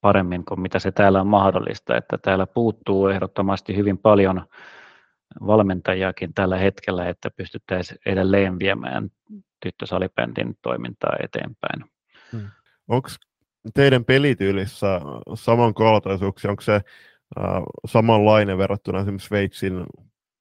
paremmin 0.00 0.44
kuin 0.44 0.60
mitä 0.60 0.78
se 0.78 0.92
täällä 0.92 1.20
on 1.20 1.26
mahdollista, 1.26 1.96
että 1.96 2.18
täällä 2.18 2.46
puuttuu 2.46 3.08
ehdottomasti 3.08 3.76
hyvin 3.76 3.98
paljon 3.98 4.46
valmentajiakin 5.46 6.34
tällä 6.34 6.56
hetkellä, 6.58 7.08
että 7.08 7.30
pystyttäisiin 7.30 7.98
edelleen 8.06 8.58
viemään 8.58 9.10
tyttösalibändin 9.62 10.56
toimintaa 10.62 11.16
eteenpäin. 11.22 11.84
Hmm. 12.32 12.48
Onko 12.88 13.08
teidän 13.74 14.04
pelityylissä 14.04 15.00
samankaltaisuuksia, 15.34 16.50
onko 16.50 16.62
se 16.62 16.74
äh, 16.74 16.82
samanlainen 17.86 18.58
verrattuna 18.58 18.98
esimerkiksi 18.98 19.28
Sveitsin 19.28 19.84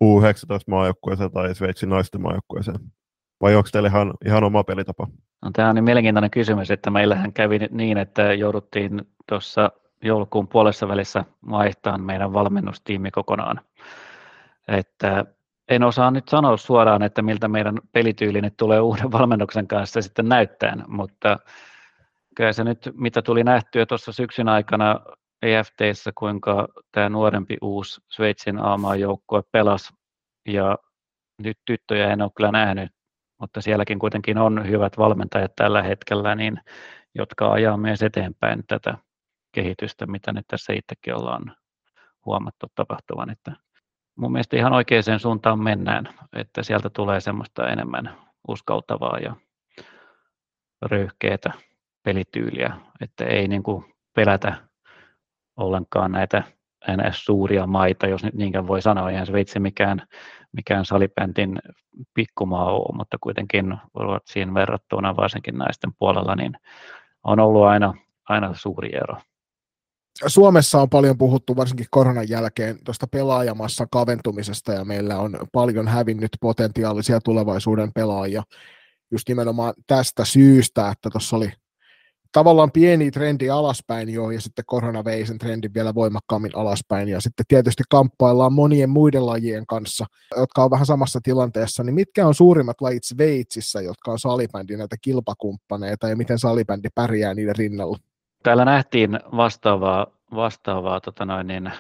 U19-maajoukkueeseen 0.03 1.31
tai 1.31 1.55
Sveitsin 1.55 1.89
naisten 1.89 2.21
maajoukkueeseen? 2.21 2.79
Vai 3.41 3.55
onko 3.55 3.69
teillä 3.71 3.89
ihan, 3.89 4.13
ihan 4.25 4.43
oma 4.43 4.63
pelitapa? 4.63 5.07
No, 5.41 5.51
tämä 5.53 5.69
on 5.69 5.75
niin 5.75 5.83
mielenkiintoinen 5.83 6.31
kysymys, 6.31 6.71
että 6.71 6.89
meillähän 6.89 7.33
kävi 7.33 7.59
niin, 7.71 7.97
että 7.97 8.33
jouduttiin 8.33 9.01
tuossa 9.29 9.71
joulukuun 10.03 10.47
puolessa 10.47 10.87
välissä 10.87 11.25
vaihtamaan 11.49 12.01
meidän 12.01 12.33
valmennustiimi 12.33 13.11
kokonaan. 13.11 13.61
Että 14.67 15.25
en 15.69 15.83
osaa 15.83 16.11
nyt 16.11 16.27
sanoa 16.27 16.57
suoraan, 16.57 17.03
että 17.03 17.21
miltä 17.21 17.47
meidän 17.47 17.77
pelityyli 17.91 18.41
nyt 18.41 18.57
tulee 18.57 18.79
uuden 18.79 19.11
valmennuksen 19.17 19.67
kanssa 19.67 20.01
sitten 20.01 20.29
näyttää, 20.29 20.75
mutta 20.87 21.37
kyllä 22.35 22.53
se 22.53 22.63
nyt, 22.63 22.89
mitä 22.93 23.21
tuli 23.21 23.43
nähtyä 23.43 23.85
tuossa 23.85 24.11
syksyn 24.11 24.49
aikana 24.49 24.99
EFTissä, 25.41 26.11
kuinka 26.15 26.67
tämä 26.91 27.09
nuorempi 27.09 27.57
uusi 27.61 28.01
Sveitsin 28.09 28.59
A-maajoukkue 28.59 29.41
pelasi, 29.51 29.93
ja 30.47 30.77
nyt 31.43 31.57
tyttöjä 31.65 32.13
en 32.13 32.21
ole 32.21 32.31
kyllä 32.35 32.51
nähnyt 32.51 32.91
mutta 33.39 33.61
sielläkin 33.61 33.99
kuitenkin 33.99 34.37
on 34.37 34.67
hyvät 34.67 34.97
valmentajat 34.97 35.55
tällä 35.55 35.83
hetkellä, 35.83 36.35
niin, 36.35 36.59
jotka 37.15 37.51
ajaa 37.51 37.77
myös 37.77 38.03
eteenpäin 38.03 38.63
tätä 38.67 38.97
kehitystä, 39.51 40.05
mitä 40.05 40.33
nyt 40.33 40.47
tässä 40.47 40.73
itsekin 40.73 41.15
ollaan 41.15 41.55
huomattu 42.25 42.67
tapahtuvan. 42.75 43.29
Että 43.29 43.51
mun 44.15 44.31
mielestä 44.31 44.57
ihan 44.57 44.73
oikeaan 44.73 45.19
suuntaan 45.19 45.63
mennään, 45.63 46.09
että 46.33 46.63
sieltä 46.63 46.89
tulee 46.89 47.19
semmoista 47.19 47.69
enemmän 47.69 48.15
uskaltavaa 48.47 49.17
ja 49.19 49.35
röyhkeätä 50.81 51.51
pelityyliä, 52.03 52.73
että 53.01 53.25
ei 53.25 53.47
niin 53.47 53.63
kuin 53.63 53.95
pelätä 54.15 54.55
ollenkaan 55.57 56.11
näitä 56.11 56.43
NS 56.87 57.25
suuria 57.25 57.67
maita, 57.67 58.07
jos 58.07 58.23
nyt 58.23 58.33
niinkään 58.33 58.67
voi 58.67 58.81
sanoa, 58.81 59.09
eihän 59.09 59.25
Sveitsi 59.25 59.59
mikään, 59.59 60.07
mikään 60.51 60.85
salibändin 60.85 61.59
pikkumaa 62.13 62.71
ole, 62.71 62.97
mutta 62.97 63.17
kuitenkin 63.21 63.77
Ruotsiin 63.95 64.53
verrattuna 64.53 65.15
varsinkin 65.15 65.57
naisten 65.57 65.91
puolella, 65.99 66.35
niin 66.35 66.53
on 67.23 67.39
ollut 67.39 67.63
aina, 67.63 67.93
aina 68.29 68.53
suuri 68.53 68.95
ero. 68.95 69.17
Suomessa 70.27 70.81
on 70.81 70.89
paljon 70.89 71.17
puhuttu 71.17 71.55
varsinkin 71.55 71.85
koronan 71.91 72.29
jälkeen 72.29 72.77
tuosta 72.85 73.07
pelaajamassa 73.07 73.87
kaventumisesta 73.91 74.73
ja 74.73 74.85
meillä 74.85 75.19
on 75.19 75.37
paljon 75.51 75.87
hävinnyt 75.87 76.31
potentiaalisia 76.41 77.21
tulevaisuuden 77.21 77.93
pelaajia 77.93 78.43
just 79.11 79.29
nimenomaan 79.29 79.73
tästä 79.87 80.25
syystä, 80.25 80.89
että 80.89 81.09
tuossa 81.09 81.35
oli 81.35 81.51
tavallaan 82.31 82.71
pieni 82.71 83.11
trendi 83.11 83.49
alaspäin 83.49 84.09
jo, 84.09 84.31
ja 84.31 84.41
sitten 84.41 84.65
korona 84.67 85.05
vei 85.05 85.25
sen 85.25 85.37
trendin 85.37 85.73
vielä 85.73 85.95
voimakkaammin 85.95 86.51
alaspäin, 86.55 87.09
ja 87.09 87.21
sitten 87.21 87.45
tietysti 87.47 87.83
kamppaillaan 87.89 88.53
monien 88.53 88.89
muiden 88.89 89.25
lajien 89.25 89.65
kanssa, 89.65 90.05
jotka 90.37 90.63
on 90.63 90.71
vähän 90.71 90.85
samassa 90.85 91.19
tilanteessa, 91.23 91.83
niin 91.83 91.95
mitkä 91.95 92.27
on 92.27 92.33
suurimmat 92.33 92.81
lajit 92.81 93.03
Sveitsissä, 93.03 93.81
jotka 93.81 94.11
on 94.11 94.19
salibändin 94.19 94.79
näitä 94.79 94.95
kilpakumppaneita, 95.01 96.09
ja 96.09 96.15
miten 96.15 96.39
salibändi 96.39 96.87
pärjää 96.95 97.33
niiden 97.33 97.55
rinnalla? 97.55 97.97
Täällä 98.43 98.65
nähtiin 98.65 99.19
vastaavaa, 99.37 100.07
vastaavaa 100.35 101.01
tota 101.01 101.25
noin, 101.25 101.47
niin, 101.47 101.71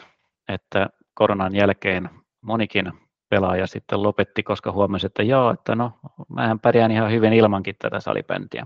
että 0.49 0.89
koronan 1.13 1.55
jälkeen 1.55 2.09
monikin 2.41 2.91
pelaaja 3.29 3.67
sitten 3.67 4.03
lopetti, 4.03 4.43
koska 4.43 4.71
huomasi, 4.71 5.05
että 5.05 5.23
joo, 5.23 5.51
että 5.51 5.75
no, 5.75 5.91
mähän 6.29 6.59
pärjään 6.59 6.91
ihan 6.91 7.11
hyvin 7.11 7.33
ilmankin 7.33 7.75
tätä 7.79 7.99
salibändiä 7.99 8.65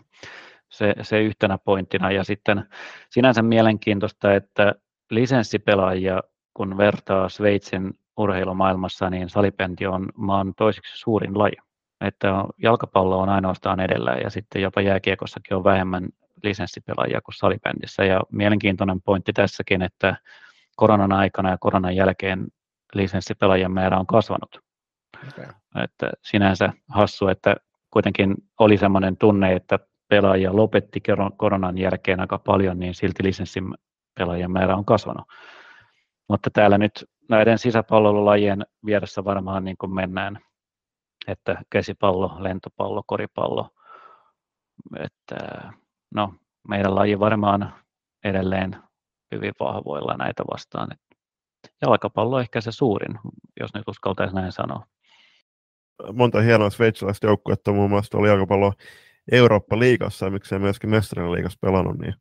se, 0.74 0.94
se 1.02 1.22
yhtenä 1.22 1.58
pointtina. 1.58 2.12
Ja 2.12 2.24
sitten 2.24 2.66
sinänsä 3.10 3.42
mielenkiintoista, 3.42 4.34
että 4.34 4.76
lisenssipelaajia, 5.10 6.22
kun 6.54 6.78
vertaa 6.78 7.30
Sveitsin 7.30 7.94
urheilumaailmassa, 8.18 9.10
niin 9.10 9.30
salibändi 9.30 9.86
on 9.86 10.10
maan 10.16 10.54
toiseksi 10.58 10.98
suurin 10.98 11.40
laji. 11.40 11.56
Että 12.02 12.28
jalkapallo 12.58 13.20
on 13.20 13.30
ainoastaan 13.30 13.80
edellä 13.80 14.12
ja 14.12 14.30
sitten 14.30 14.62
jopa 14.62 14.82
jääkiekossakin 14.82 15.58
on 15.58 15.64
vähemmän 15.64 16.10
lisenssipelaajia 16.44 17.22
kuin 17.22 17.36
salibändissä. 17.36 18.06
Ja 18.06 18.22
mielenkiintoinen 18.32 19.02
pointti 19.02 19.34
tässäkin, 19.34 19.82
että 19.82 20.16
koronan 20.76 21.12
aikana 21.12 21.50
ja 21.50 21.58
koronan 21.58 21.96
jälkeen 21.96 22.48
lisenssipelaajien 22.94 23.72
määrä 23.72 24.00
on 24.00 24.08
kasvanut. 24.08 24.62
Okay. 25.28 25.46
Että 25.84 26.12
sinänsä 26.22 26.74
hassu, 26.90 27.28
että 27.28 27.56
kuitenkin 27.90 28.36
oli 28.60 28.78
sellainen 28.78 29.18
tunne, 29.18 29.54
että 29.54 29.80
pelaajia 30.14 30.56
lopetti 30.56 31.02
koronan 31.38 31.78
jälkeen 31.78 32.20
aika 32.20 32.38
paljon, 32.38 32.80
niin 32.80 32.94
silti 32.94 33.24
lisenssin 33.24 33.74
pelaajien 34.20 34.52
määrä 34.52 34.76
on 34.76 34.86
kasvanut. 34.86 35.28
Mutta 36.30 36.50
täällä 36.50 36.78
nyt 36.78 37.06
näiden 37.30 37.58
sisäpallolajien 37.58 38.66
vieressä 38.86 39.24
varmaan 39.24 39.64
niin 39.64 39.78
kuin 39.78 39.94
mennään, 39.94 40.40
että 41.28 41.62
käsipallo, 41.70 42.36
lentopallo, 42.40 43.04
koripallo, 43.06 43.70
että 45.00 45.72
no, 46.16 46.34
meidän 46.68 46.96
laji 46.96 47.20
varmaan 47.20 47.74
edelleen 48.24 48.76
hyvin 49.36 49.54
vahvoilla 49.60 50.14
näitä 50.18 50.44
vastaan. 50.52 50.88
Jalkapallo 51.82 52.36
on 52.36 52.42
ehkä 52.42 52.62
se 52.62 52.72
suurin, 52.72 53.20
jos 53.60 53.74
nyt 53.74 53.88
uskaltaisi 53.88 54.36
näin 54.36 54.52
sanoa. 54.52 54.86
Monta 56.14 56.42
hienoa 56.42 56.70
sveitsiläistä 56.70 57.28
joukkuetta, 57.28 57.72
muun 57.72 57.90
muassa 57.90 58.18
oli 58.18 58.28
jalkapallo 58.28 58.74
Eurooppa-liigassa 59.32 60.26
ja 60.26 60.32
miksei 60.32 60.60
myöskin 60.60 60.90
mestarien 60.90 61.32
liigassa 61.32 61.60
pelannut, 61.62 62.00
niin 62.00 62.14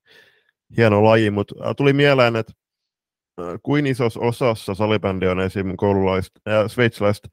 hieno 0.76 1.04
laji, 1.04 1.30
mutta 1.30 1.74
tuli 1.74 1.92
mieleen, 1.92 2.36
että 2.36 2.52
kuin 3.62 3.86
isossa 3.86 4.20
osassa 4.20 4.74
salibändi 4.74 5.26
on 5.26 5.40
esim. 5.40 5.76
koululaista, 5.76 6.40
äh, 6.48 6.66
sveitsiläistä 6.66 7.28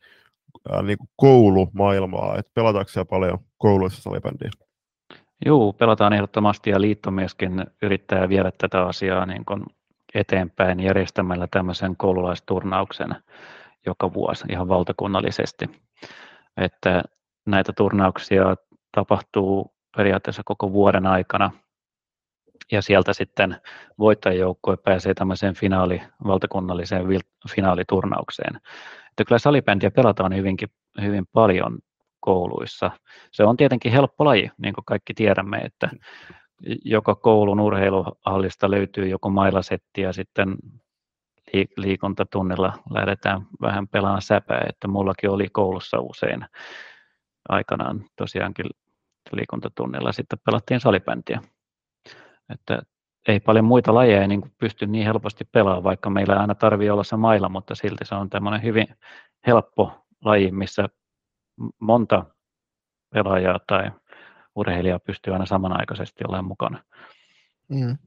äh, 0.73 0.83
niin 0.83 0.97
koulumaailmaa, 1.15 2.37
että 2.37 2.51
pelataanko 2.53 2.89
siellä 2.89 3.09
paljon 3.09 3.39
kouluissa 3.57 4.01
salibändiä? 4.01 4.49
Joo, 5.45 5.73
pelataan 5.73 6.13
ehdottomasti 6.13 6.69
ja 6.69 6.81
liitto 6.81 7.11
myöskin 7.11 7.65
yrittää 7.81 8.29
viedä 8.29 8.51
tätä 8.57 8.81
asiaa 8.81 9.25
niin 9.25 9.45
kuin 9.45 9.63
eteenpäin 10.13 10.79
järjestämällä 10.79 11.47
tämmöisen 11.51 11.95
koululaisturnauksen 11.97 13.15
joka 13.85 14.13
vuosi 14.13 14.45
ihan 14.49 14.67
valtakunnallisesti. 14.67 15.69
Että 16.57 17.03
näitä 17.45 17.73
turnauksia 17.73 18.55
tapahtuu 18.91 19.73
periaatteessa 19.97 20.41
koko 20.45 20.71
vuoden 20.71 21.07
aikana. 21.07 21.51
Ja 22.71 22.81
sieltä 22.81 23.13
sitten 23.13 23.57
voittajajoukkue 23.99 24.77
pääsee 24.77 25.13
tämmöiseen 25.13 25.55
finaali, 25.55 26.01
valtakunnalliseen 26.25 27.05
finaaliturnaukseen. 27.55 28.55
Että 29.09 29.25
kyllä 29.27 29.39
salibändiä 29.39 29.91
pelataan 29.91 30.35
hyvinkin, 30.35 30.69
hyvin 31.01 31.25
paljon 31.33 31.79
kouluissa. 32.19 32.91
Se 33.31 33.43
on 33.43 33.57
tietenkin 33.57 33.91
helppo 33.91 34.25
laji, 34.25 34.51
niin 34.57 34.73
kuin 34.73 34.85
kaikki 34.85 35.13
tiedämme, 35.13 35.57
että 35.57 35.89
joka 36.85 37.15
koulun 37.15 37.59
urheiluhallista 37.59 38.71
löytyy 38.71 39.07
joku 39.07 39.29
mailasetti 39.29 40.01
ja 40.01 40.13
sitten 40.13 40.55
liikuntatunnilla 41.77 42.73
lähdetään 42.89 43.41
vähän 43.61 43.87
pelaamaan 43.87 44.21
säpää, 44.21 44.65
että 44.69 44.87
mullakin 44.87 45.29
oli 45.29 45.47
koulussa 45.47 45.99
usein 45.99 46.45
aikanaan 47.49 48.05
tosiaankin 48.15 48.65
liikuntatunnilla 49.31 50.11
sitten 50.11 50.39
pelattiin 50.45 50.79
salibändiä. 50.79 51.41
Että 52.53 52.81
ei 53.27 53.39
paljon 53.39 53.65
muita 53.65 53.93
lajeja 53.93 54.27
niin 54.27 54.51
pysty 54.57 54.87
niin 54.87 55.05
helposti 55.05 55.45
pelaamaan, 55.51 55.83
vaikka 55.83 56.09
meillä 56.09 56.39
aina 56.39 56.55
tarvii 56.55 56.89
olla 56.89 57.03
se 57.03 57.15
mailla, 57.15 57.49
mutta 57.49 57.75
silti 57.75 58.05
se 58.05 58.15
on 58.15 58.29
tämmöinen 58.29 58.63
hyvin 58.63 58.87
helppo 59.47 60.05
laji, 60.25 60.51
missä 60.51 60.89
monta 61.79 62.25
pelaajaa 63.13 63.59
tai 63.67 63.91
urheilijaa 64.55 64.99
pystyy 64.99 65.33
aina 65.33 65.45
samanaikaisesti 65.45 66.23
olemaan 66.27 66.45
mukana. 66.45 66.83
Mm. 67.69 67.97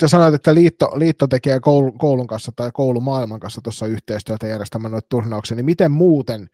Sä 0.00 0.08
sanoit, 0.08 0.34
että 0.34 0.54
liitto, 0.54 0.86
liitto 0.94 1.26
tekee 1.26 1.60
koulun, 1.60 1.98
koulun 1.98 2.26
kanssa 2.26 2.52
tai 2.56 2.70
koulumaailman 2.72 3.40
kanssa 3.40 3.60
tuossa 3.60 3.86
yhteistyötä 3.86 4.46
järjestämään 4.46 4.92
noita 4.92 5.06
turnauksia, 5.10 5.56
niin 5.56 5.64
miten 5.64 5.92
muuten 5.92 6.48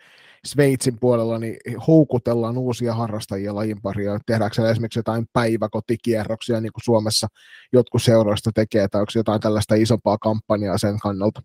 Sveitsin 0.47 0.99
puolella 1.01 1.39
niin 1.39 1.57
houkutellaan 1.87 2.59
uusia 2.59 2.95
harrastajia 2.95 3.55
lajin 3.55 3.83
paria? 3.83 4.19
Tehdäänkö 4.27 4.71
esimerkiksi 4.71 4.99
jotain 4.99 5.27
päiväkotikierroksia, 5.33 6.61
niin 6.61 6.73
kuin 6.73 6.85
Suomessa 6.85 7.27
jotkut 7.73 8.03
seuroista 8.03 8.51
tekee, 8.55 8.89
tai 8.89 9.01
onko 9.01 9.13
jotain 9.15 9.41
tällaista 9.41 9.75
isompaa 9.75 10.19
kampanjaa 10.19 10.79
sen 10.79 10.99
kannalta? 10.99 11.43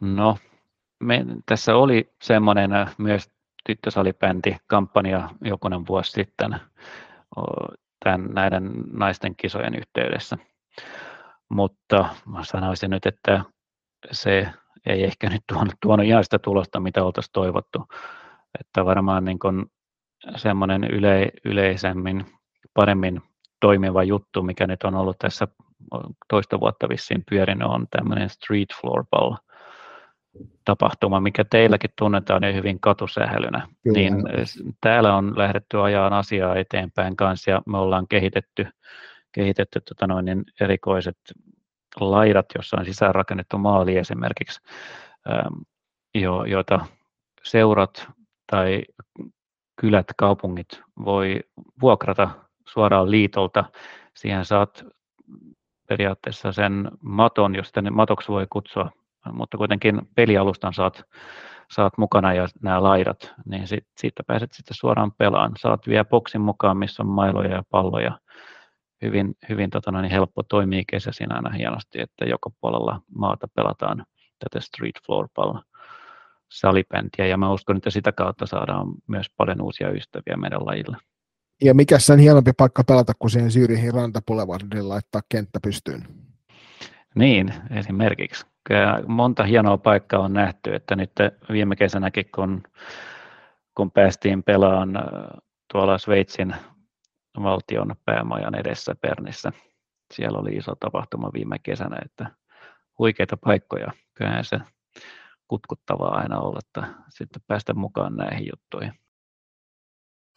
No, 0.00 0.38
me, 1.00 1.26
tässä 1.46 1.76
oli 1.76 2.12
semmoinen 2.22 2.72
äh, 2.72 2.94
myös 2.98 3.28
tyttösalibändi-kampanja 3.66 5.28
jokunen 5.44 5.86
vuosi 5.86 6.12
sitten 6.12 6.56
tämän, 8.04 8.28
näiden 8.34 8.70
naisten 8.92 9.36
kisojen 9.36 9.74
yhteydessä. 9.74 10.38
Mutta 11.48 12.08
mä 12.26 12.44
sanoisin 12.44 12.90
nyt, 12.90 13.06
että 13.06 13.44
se 14.12 14.48
ei 14.86 15.04
ehkä 15.04 15.28
nyt 15.30 15.42
tuonut, 15.48 15.74
tuonut 15.82 16.06
ihan 16.06 16.24
sitä 16.24 16.38
tulosta, 16.38 16.80
mitä 16.80 17.04
oltaisiin 17.04 17.32
toivottu. 17.32 17.88
Että 18.60 18.84
varmaan 18.84 19.24
niin 19.24 19.38
kuin 19.38 19.66
semmoinen 20.36 20.84
yle, 20.84 21.30
yleisemmin, 21.44 22.26
paremmin 22.74 23.22
toimiva 23.60 24.04
juttu, 24.04 24.42
mikä 24.42 24.66
nyt 24.66 24.82
on 24.82 24.94
ollut 24.94 25.18
tässä 25.18 25.48
toista 26.28 26.60
vuotta 26.60 26.88
vissiin 26.88 27.24
pyörinyt, 27.30 27.68
on 27.68 27.86
tämmöinen 27.90 28.28
street 28.28 28.68
floorball 28.80 29.34
tapahtuma, 30.64 31.20
mikä 31.20 31.44
teilläkin 31.44 31.90
tunnetaan 31.98 32.42
jo 32.44 32.52
hyvin 32.52 32.80
katusähälynä. 32.80 33.68
Kyllä. 33.82 33.98
Niin 33.98 34.14
täällä 34.80 35.16
on 35.16 35.38
lähdetty 35.38 35.80
ajaa 35.80 36.18
asiaa 36.18 36.56
eteenpäin 36.56 37.16
kanssa 37.16 37.50
ja 37.50 37.62
me 37.66 37.78
ollaan 37.78 38.08
kehitetty, 38.08 38.66
kehitetty 39.32 39.80
tota 39.80 40.06
noin, 40.06 40.24
niin 40.24 40.44
erikoiset 40.60 41.16
laidat, 42.00 42.46
jossa 42.54 42.76
on 42.76 42.84
sisäänrakennettu 42.84 43.58
maali 43.58 43.96
esimerkiksi, 43.96 44.60
ähm, 45.30 45.54
jo, 46.14 46.44
joita 46.44 46.86
seurat 47.42 48.08
tai 48.50 48.82
kylät, 49.76 50.06
kaupungit 50.16 50.82
voi 51.04 51.40
vuokrata 51.80 52.30
suoraan 52.68 53.10
liitolta. 53.10 53.64
Siihen 54.16 54.44
saat 54.44 54.84
periaatteessa 55.88 56.52
sen 56.52 56.90
maton, 57.02 57.54
jos 57.54 57.72
tänne 57.72 57.90
matoksi 57.90 58.28
voi 58.28 58.46
kutsua, 58.50 58.90
mutta 59.32 59.58
kuitenkin 59.58 60.00
pelialustan 60.14 60.74
saat, 60.74 61.04
saat 61.70 61.98
mukana 61.98 62.34
ja 62.34 62.46
nämä 62.62 62.82
laidat, 62.82 63.34
niin 63.46 63.66
sit, 63.66 63.86
siitä 63.96 64.22
pääset 64.26 64.52
sitten 64.52 64.76
suoraan 64.76 65.12
pelaan. 65.12 65.52
Saat 65.58 65.86
vielä 65.86 66.04
boksin 66.04 66.40
mukaan, 66.40 66.76
missä 66.76 67.02
on 67.02 67.08
mailoja 67.08 67.50
ja 67.50 67.62
palloja 67.70 68.18
hyvin, 69.02 69.34
hyvin 69.48 69.70
tota 69.70 69.92
noin, 69.92 70.10
helppo 70.10 70.42
toimii 70.42 70.84
kesäisin 70.86 71.32
aina 71.32 71.50
hienosti, 71.50 72.00
että 72.00 72.24
joka 72.24 72.50
puolella 72.60 73.00
maata 73.14 73.48
pelataan 73.48 74.04
tätä 74.38 74.60
street 74.60 74.94
floor 75.06 75.28
pall 75.34 75.58
salibändiä 76.52 77.26
ja 77.26 77.36
mä 77.36 77.52
uskon, 77.52 77.76
että 77.76 77.90
sitä 77.90 78.12
kautta 78.12 78.46
saadaan 78.46 78.86
myös 79.08 79.26
paljon 79.36 79.62
uusia 79.62 79.90
ystäviä 79.90 80.36
meidän 80.36 80.66
lajille. 80.66 80.96
Ja 81.64 81.74
mikä 81.74 81.98
sen 81.98 82.18
hienompi 82.18 82.52
paikka 82.56 82.84
pelata 82.84 83.12
kuin 83.18 83.30
siihen 83.30 83.50
Syyrihin 83.50 83.94
rantapulevardiin 83.94 84.88
laittaa 84.88 85.20
kenttä 85.28 85.60
pystyyn? 85.62 86.04
Niin, 87.14 87.54
esimerkiksi. 87.70 88.46
Kyllä 88.64 89.02
monta 89.06 89.44
hienoa 89.44 89.78
paikkaa 89.78 90.20
on 90.20 90.32
nähty, 90.32 90.74
että 90.74 90.96
nyt 90.96 91.12
viime 91.52 91.76
kesänäkin, 91.76 92.24
kun, 92.34 92.62
kun 93.74 93.90
päästiin 93.90 94.42
pelaan 94.42 94.96
äh, 94.96 95.02
tuolla 95.72 95.98
Sveitsin 95.98 96.54
valtion 97.42 97.94
päämajan 98.04 98.54
edessä 98.54 98.94
Pernissä. 98.94 99.52
Siellä 100.14 100.38
oli 100.38 100.50
iso 100.50 100.74
tapahtuma 100.80 101.30
viime 101.34 101.58
kesänä, 101.58 101.96
että 102.04 102.30
huikeita 102.98 103.36
paikkoja. 103.36 103.92
Kyllähän 104.14 104.44
se 104.44 104.60
kutkuttavaa 105.48 106.14
aina 106.14 106.40
olla, 106.40 106.58
että 106.58 106.94
sitten 107.08 107.42
päästä 107.46 107.74
mukaan 107.74 108.16
näihin 108.16 108.48
juttuihin. 108.52 108.92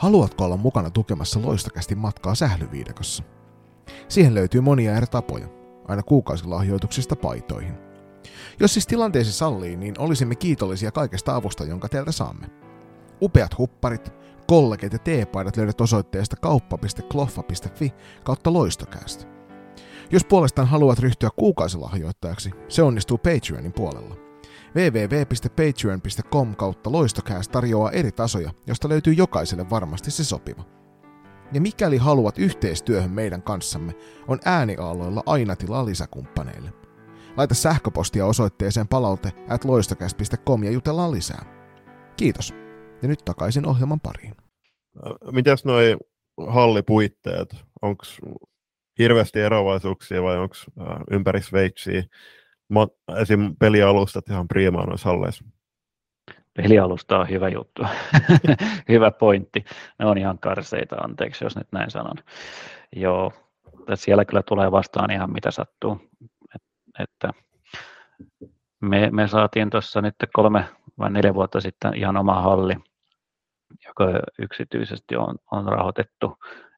Haluatko 0.02 0.46
olla 0.46 0.58
mukana 0.58 0.90
tukemassa 0.90 1.42
loistakästi 1.42 1.96
matkaa 1.96 2.36
sählyviidakossa? 2.36 3.24
Siihen 4.08 4.36
löytyy 4.36 4.62
monia 4.62 4.96
eri 4.96 5.06
tapoja, 5.06 5.48
aina 5.88 6.04
kuukausilahjoituksista 6.04 7.16
paitoihin. 7.16 7.78
Jos 8.60 8.74
siis 8.74 8.88
tilanteesi 8.88 9.32
sallii, 9.32 9.76
niin 9.76 10.00
olisimme 10.00 10.36
kiitollisia 10.36 10.92
kaikesta 10.92 11.36
avusta, 11.36 11.64
jonka 11.64 11.90
teiltä 11.90 12.12
saamme. 12.12 12.48
Upeat 13.22 13.58
hupparit, 13.58 14.14
kollegit 14.48 14.94
ja 14.94 15.00
teepaidat 15.00 15.58
löydät 15.58 15.82
osoitteesta 15.82 16.36
kauppa.kloffa.fi 16.36 17.94
kautta 18.24 18.54
loistokäästä. 18.54 19.26
Jos 20.12 20.26
puolestaan 20.26 20.68
haluat 20.68 21.00
ryhtyä 21.00 21.30
kuukausilahjoittajaksi, 21.36 22.52
se 22.68 22.84
onnistuu 22.84 23.18
Patreonin 23.18 23.74
puolella. 23.74 24.16
www.patreon.com 24.76 26.56
kautta 26.56 26.92
loistokäästä 26.92 27.52
tarjoaa 27.52 27.92
eri 27.92 28.12
tasoja, 28.12 28.52
josta 28.68 28.90
löytyy 28.90 29.14
jokaiselle 29.14 29.70
varmasti 29.70 30.12
se 30.12 30.24
sopiva. 30.24 30.64
Ja 31.54 31.62
mikäli 31.62 31.98
haluat 31.98 32.38
yhteistyöhön 32.38 33.12
meidän 33.12 33.42
kanssamme, 33.42 33.94
on 34.28 34.40
ääniaaloilla 34.46 35.24
aina 35.26 35.56
tilaa 35.56 35.86
lisäkumppaneille. 35.86 36.74
Laita 37.38 37.54
sähköpostia 37.54 38.26
osoitteeseen 38.26 38.88
palaute 38.88 39.32
at 39.50 39.66
ja 40.64 40.72
jutellaan 40.72 41.12
lisää. 41.12 41.46
Kiitos. 42.18 42.65
Ja 43.02 43.08
nyt 43.08 43.26
takaisin 43.26 43.68
ohjelman 43.68 44.00
pariin. 44.00 44.36
Mitäs 45.32 45.66
noi 45.66 45.98
hallipuitteet? 46.48 47.56
Onko 47.82 48.04
hirveästi 49.00 49.40
eroavaisuuksia 49.40 50.24
vai 50.24 50.38
onko 50.38 50.56
ympäri 51.12 51.42
Sveitsiä 51.42 52.04
esim. 53.22 53.56
pelialustat 53.60 54.30
ihan 54.30 54.48
priimaa 54.48 54.86
noissa 54.86 55.10
halleissa? 55.10 55.46
Pelialusta 56.54 57.20
on 57.20 57.30
hyvä 57.30 57.50
juttu. 57.50 57.84
hyvä 58.90 59.12
pointti. 59.12 59.66
Ne 60.00 60.06
on 60.06 60.18
ihan 60.18 60.40
karseita, 60.40 60.96
anteeksi 60.96 61.44
jos 61.44 61.56
nyt 61.56 61.68
näin 61.72 61.92
sanon. 61.92 62.18
Joo, 62.96 63.34
siellä 63.96 64.26
kyllä 64.26 64.44
tulee 64.44 64.72
vastaan 64.72 65.12
ihan 65.12 65.34
mitä 65.34 65.52
sattuu. 65.52 66.02
Et, 66.56 66.62
että 67.00 67.32
me, 68.82 69.10
me 69.12 69.28
saatiin 69.28 69.70
tuossa 69.70 70.02
nyt 70.02 70.16
kolme 70.34 70.66
vai 71.00 71.12
neljä 71.12 71.34
vuotta 71.34 71.62
sitten 71.62 71.96
ihan 71.96 72.18
oma 72.18 72.42
halli, 72.42 72.76
joka 73.86 74.06
yksityisesti 74.40 75.16
on, 75.16 75.36
on 75.52 75.66
rahoitettu, 75.66 76.38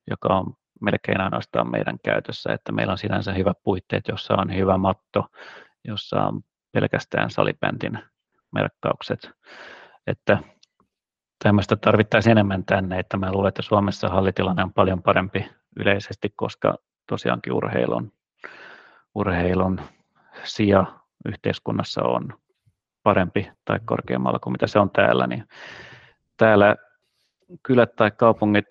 joka 0.10 0.28
on 0.28 0.54
melkein 0.82 1.22
ainoastaan 1.22 1.72
meidän 1.72 1.98
käytössä, 2.04 2.54
että 2.54 2.72
meillä 2.72 2.92
on 2.92 2.98
sinänsä 2.98 3.34
hyvät 3.34 3.58
puitteet, 3.64 4.08
jossa 4.08 4.34
on 4.34 4.56
hyvä 4.56 4.78
matto, 4.78 5.26
jossa 5.84 6.24
on 6.24 6.42
pelkästään 6.72 7.30
salibändin 7.30 8.00
merkkaukset, 8.52 9.32
että 10.08 10.38
tämmöistä 11.44 11.76
tarvittaisiin 11.76 12.32
enemmän 12.32 12.66
tänne, 12.66 13.00
että 13.00 13.18
mä 13.18 13.32
luulen, 13.32 13.50
että 13.50 13.62
Suomessa 13.62 14.10
hallitilanne 14.10 14.64
on 14.64 14.74
paljon 14.74 15.04
parempi 15.04 15.50
yleisesti, 15.80 16.34
koska 16.36 16.76
tosiaankin 17.10 17.54
urheilun, 17.54 18.12
urheilun 19.16 19.82
sija 20.44 20.86
yhteiskunnassa 21.26 22.04
on 22.04 22.34
parempi 23.08 23.52
tai 23.66 23.80
korkeammalla 23.86 24.40
kuin 24.40 24.52
mitä 24.52 24.68
se 24.68 24.80
on 24.80 24.90
täällä, 24.90 25.28
niin 25.28 25.44
täällä 26.38 26.76
kylät 27.64 27.96
tai 27.96 28.12
kaupungit 28.12 28.66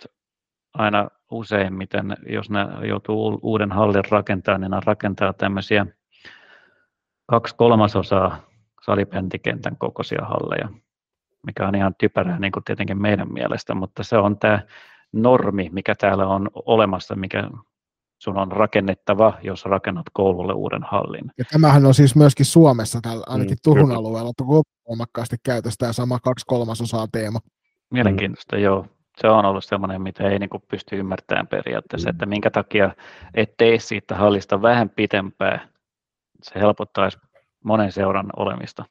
aina 0.75 1.09
useimmiten, 1.31 2.17
jos 2.27 2.51
ne 2.51 2.67
joutuu 2.89 3.39
uuden 3.43 3.73
hallin 3.73 4.05
rakentamaan, 4.11 4.61
niin 4.61 4.71
ne 4.71 4.81
rakentaa 4.85 5.33
tämmöisiä 5.33 5.87
kaksi 7.27 7.55
kolmasosaa 7.57 8.41
salibändikentän 8.83 9.77
kokoisia 9.79 10.25
halleja, 10.25 10.69
mikä 11.47 11.69
on 11.69 11.75
ihan 11.75 11.95
typerää 11.99 12.39
niin 12.39 12.53
kuin 12.53 12.65
tietenkin 12.65 13.03
meidän 13.03 13.33
mielestä, 13.33 13.75
mutta 13.75 14.03
se 14.03 14.19
on 14.19 14.39
tämä 14.39 14.61
normi, 15.13 15.69
mikä 15.73 15.95
täällä 15.95 16.27
on 16.27 16.51
olemassa, 16.55 17.15
mikä 17.17 17.51
sun 18.19 18.39
on 18.39 18.53
rakennettava, 18.53 19.39
jos 19.43 19.65
rakennat 19.65 20.07
koululle 20.13 20.53
uuden 20.53 20.83
hallin. 20.83 21.31
Ja 21.39 21.45
tämähän 21.53 21.87
on 21.87 21.95
siis 21.95 22.17
myöskin 22.17 22.47
Suomessa, 22.47 23.01
täällä, 23.03 23.25
ainakin 23.29 23.55
mm, 23.55 23.65
Turun 23.65 23.87
kyllä. 23.87 23.99
alueella, 23.99 24.65
voimakkaasti 24.89 25.37
käytössä 25.43 25.79
tämä 25.79 25.93
sama 25.93 26.19
kaksi 26.19 26.47
kolmasosaa 26.47 27.07
teema. 27.13 27.39
Mielenkiintoista, 27.91 28.57
mm. 28.57 28.63
joo. 28.63 28.87
Se 29.21 29.29
on 29.29 29.45
ollut 29.45 29.65
sellainen, 29.65 30.03
mitä 30.03 30.29
ei 30.29 30.39
niin 30.39 30.51
kuin 30.51 30.63
pysty 30.69 30.97
ymmärtämään 30.97 31.47
periaatteessa, 31.47 32.11
että 32.11 32.27
minkä 32.27 32.51
takia 32.51 32.91
et 33.35 33.57
tee 33.57 33.79
siitä 33.79 34.15
hallista 34.15 34.63
vähän 34.63 34.91
pitempää. 34.91 35.69
Se 36.43 36.61
helpottaisi 36.61 37.19
monen 37.65 37.93
seuran 37.93 38.27
olemista. 38.37 38.85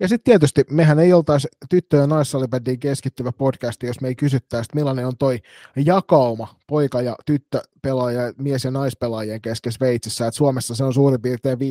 Ja 0.00 0.08
sitten 0.08 0.32
tietysti 0.32 0.64
mehän 0.70 0.98
ei 0.98 1.12
oltaisi 1.12 1.48
tyttö- 1.70 1.96
ja 1.96 2.06
naissalibändiin 2.06 2.80
keskittyvä 2.80 3.32
podcasti, 3.32 3.86
jos 3.86 4.00
me 4.00 4.08
ei 4.08 4.14
kysyttäisi, 4.14 4.66
että 4.66 4.76
millainen 4.76 5.06
on 5.06 5.16
toi 5.18 5.38
jakauma 5.76 6.54
poika- 6.66 7.02
ja 7.02 7.16
tyttöpelaaja, 7.26 8.32
mies- 8.38 8.64
ja 8.64 8.70
naispelaajien 8.70 9.40
kesken 9.40 9.72
Sveitsissä. 9.72 10.26
Et 10.26 10.34
Suomessa 10.34 10.74
se 10.74 10.84
on 10.84 10.94
suurin 10.94 11.22
piirtein 11.22 11.58
15-85. 11.58 11.62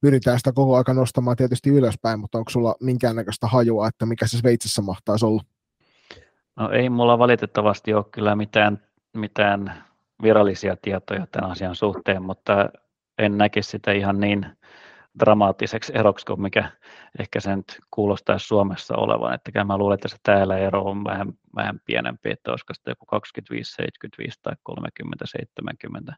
Pyritään 0.00 0.38
sitä 0.38 0.52
koko 0.52 0.76
aika 0.76 0.94
nostamaan 0.94 1.36
tietysti 1.36 1.70
ylöspäin, 1.70 2.20
mutta 2.20 2.38
onko 2.38 2.50
sulla 2.50 2.74
minkäännäköistä 2.80 3.46
hajua, 3.46 3.88
että 3.88 4.06
mikä 4.06 4.26
se 4.26 4.38
Sveitsissä 4.38 4.82
mahtaisi 4.82 5.26
olla? 5.26 5.42
No 6.56 6.70
ei 6.70 6.90
mulla 6.90 7.18
valitettavasti 7.18 7.94
ole 7.94 8.04
kyllä 8.04 8.36
mitään, 8.36 8.82
mitään 9.14 9.84
virallisia 10.22 10.76
tietoja 10.82 11.26
tämän 11.32 11.50
asian 11.50 11.74
suhteen, 11.74 12.22
mutta 12.22 12.68
en 13.18 13.38
näkisi 13.38 13.70
sitä 13.70 13.92
ihan 13.92 14.20
niin 14.20 14.46
dramaattiseksi 15.18 15.92
eroksi 15.94 16.26
kuin 16.26 16.42
mikä 16.42 16.70
ehkä 17.18 17.40
sen 17.40 17.58
nyt 17.58 17.78
kuulostaa 17.90 18.38
Suomessa 18.38 18.96
olevan. 18.96 19.34
Että 19.34 19.64
mä 19.64 19.78
luulen, 19.78 19.94
että 19.94 20.08
se 20.08 20.16
täällä 20.22 20.58
ero 20.58 20.82
on 20.82 21.04
vähän, 21.04 21.32
vähän 21.56 21.80
pienempi, 21.84 22.30
että 22.30 22.50
olisiko 22.50 22.74
sitten 22.74 22.92
joku 22.92 23.06
25-75 24.22 24.32
tai 24.42 24.52
30-70 26.10 26.14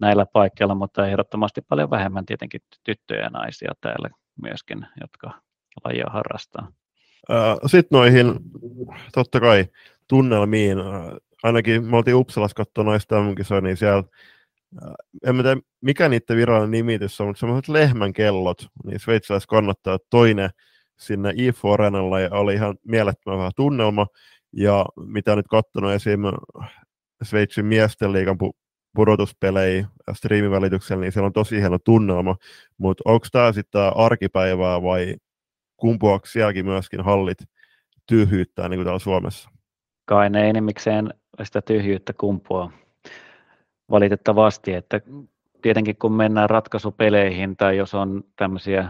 näillä 0.00 0.26
paikkeilla, 0.26 0.74
mutta 0.74 1.06
ehdottomasti 1.06 1.60
paljon 1.60 1.90
vähemmän 1.90 2.26
tietenkin 2.26 2.60
tyttöjä 2.84 3.22
ja 3.22 3.30
naisia 3.30 3.72
täällä 3.80 4.10
myöskin, 4.42 4.86
jotka 5.00 5.40
lajia 5.84 6.06
harrastaa. 6.08 6.72
Sitten 7.66 7.96
noihin, 7.96 8.34
totta 9.14 9.40
kai, 9.40 9.66
tunnelmiin. 10.08 10.78
Ainakin 11.42 11.84
me 11.84 11.96
oltiin 11.96 12.16
Uppsalassa 12.16 12.54
katsoa 12.54 12.84
naista 12.84 13.16
niin 13.62 13.76
siellä 13.76 14.04
en 15.26 15.36
mä 15.36 15.42
tiedä 15.42 15.60
mikä 15.80 16.08
niiden 16.08 16.36
virallinen 16.36 16.70
nimitys 16.70 17.20
on, 17.20 17.26
mutta 17.26 17.40
semmoiset 17.40 17.68
lehmän 17.68 18.12
kellot, 18.12 18.66
niin 18.84 19.00
sveitsiläis 19.00 19.46
kannattaa 19.46 19.98
toinen 20.10 20.50
sinne 20.98 21.32
IFO 21.36 21.72
Arenalla 21.72 22.20
ja 22.20 22.28
oli 22.30 22.54
ihan 22.54 22.76
mielettömän 22.86 23.38
hyvä 23.38 23.50
tunnelma. 23.56 24.06
Ja 24.52 24.86
mitä 24.96 25.36
nyt 25.36 25.48
katsonut 25.48 25.92
esim. 25.92 26.20
Sveitsin 27.22 27.66
miesten 27.66 28.12
liigan 28.12 28.36
pu- 28.44 28.58
pudotuspelejä 28.94 29.86
striimivälityksellä, 30.12 31.00
niin 31.00 31.12
siellä 31.12 31.26
on 31.26 31.32
tosi 31.32 31.60
hieno 31.60 31.78
tunnelma. 31.84 32.36
Mutta 32.78 33.02
onko 33.04 33.26
tämä 33.32 33.52
sitten 33.52 33.96
arkipäivää 33.96 34.82
vai 34.82 35.14
kumpuako 35.76 36.26
sielläkin 36.26 36.66
myöskin 36.66 37.00
hallit 37.00 37.38
tyhjyyttää 38.06 38.68
niin 38.68 38.78
kuin 38.78 38.84
täällä 38.84 38.98
Suomessa? 38.98 39.50
Kai 40.04 40.30
ne 40.30 40.50
enimmikseen 40.50 41.14
sitä 41.42 41.62
tyhjyyttä 41.62 42.12
kumpuaa 42.12 42.79
valitettavasti, 43.90 44.74
että 44.74 45.00
tietenkin 45.62 45.96
kun 45.96 46.12
mennään 46.12 46.50
ratkaisupeleihin 46.50 47.56
tai 47.56 47.76
jos 47.76 47.94
on 47.94 48.24
tämmöisiä 48.36 48.88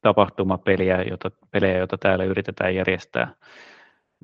tapahtumapeliä, 0.00 1.02
jota, 1.02 1.30
pelejä, 1.50 1.78
joita 1.78 1.98
täällä 1.98 2.24
yritetään 2.24 2.74
järjestää, 2.74 3.34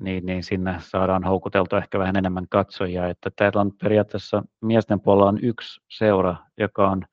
niin, 0.01 0.25
niin 0.25 0.43
sinne 0.43 0.75
saadaan 0.79 1.23
houkuteltua 1.23 1.79
ehkä 1.79 1.99
vähän 1.99 2.15
enemmän 2.15 2.47
katsojia. 2.49 3.09
Että 3.09 3.31
täällä 3.35 3.61
on 3.61 3.71
periaatteessa 3.83 4.43
miesten 4.61 4.99
puolella 4.99 5.29
on 5.29 5.39
yksi 5.41 5.81
seura, 5.89 6.35
joka 6.57 6.89
on 6.89 7.05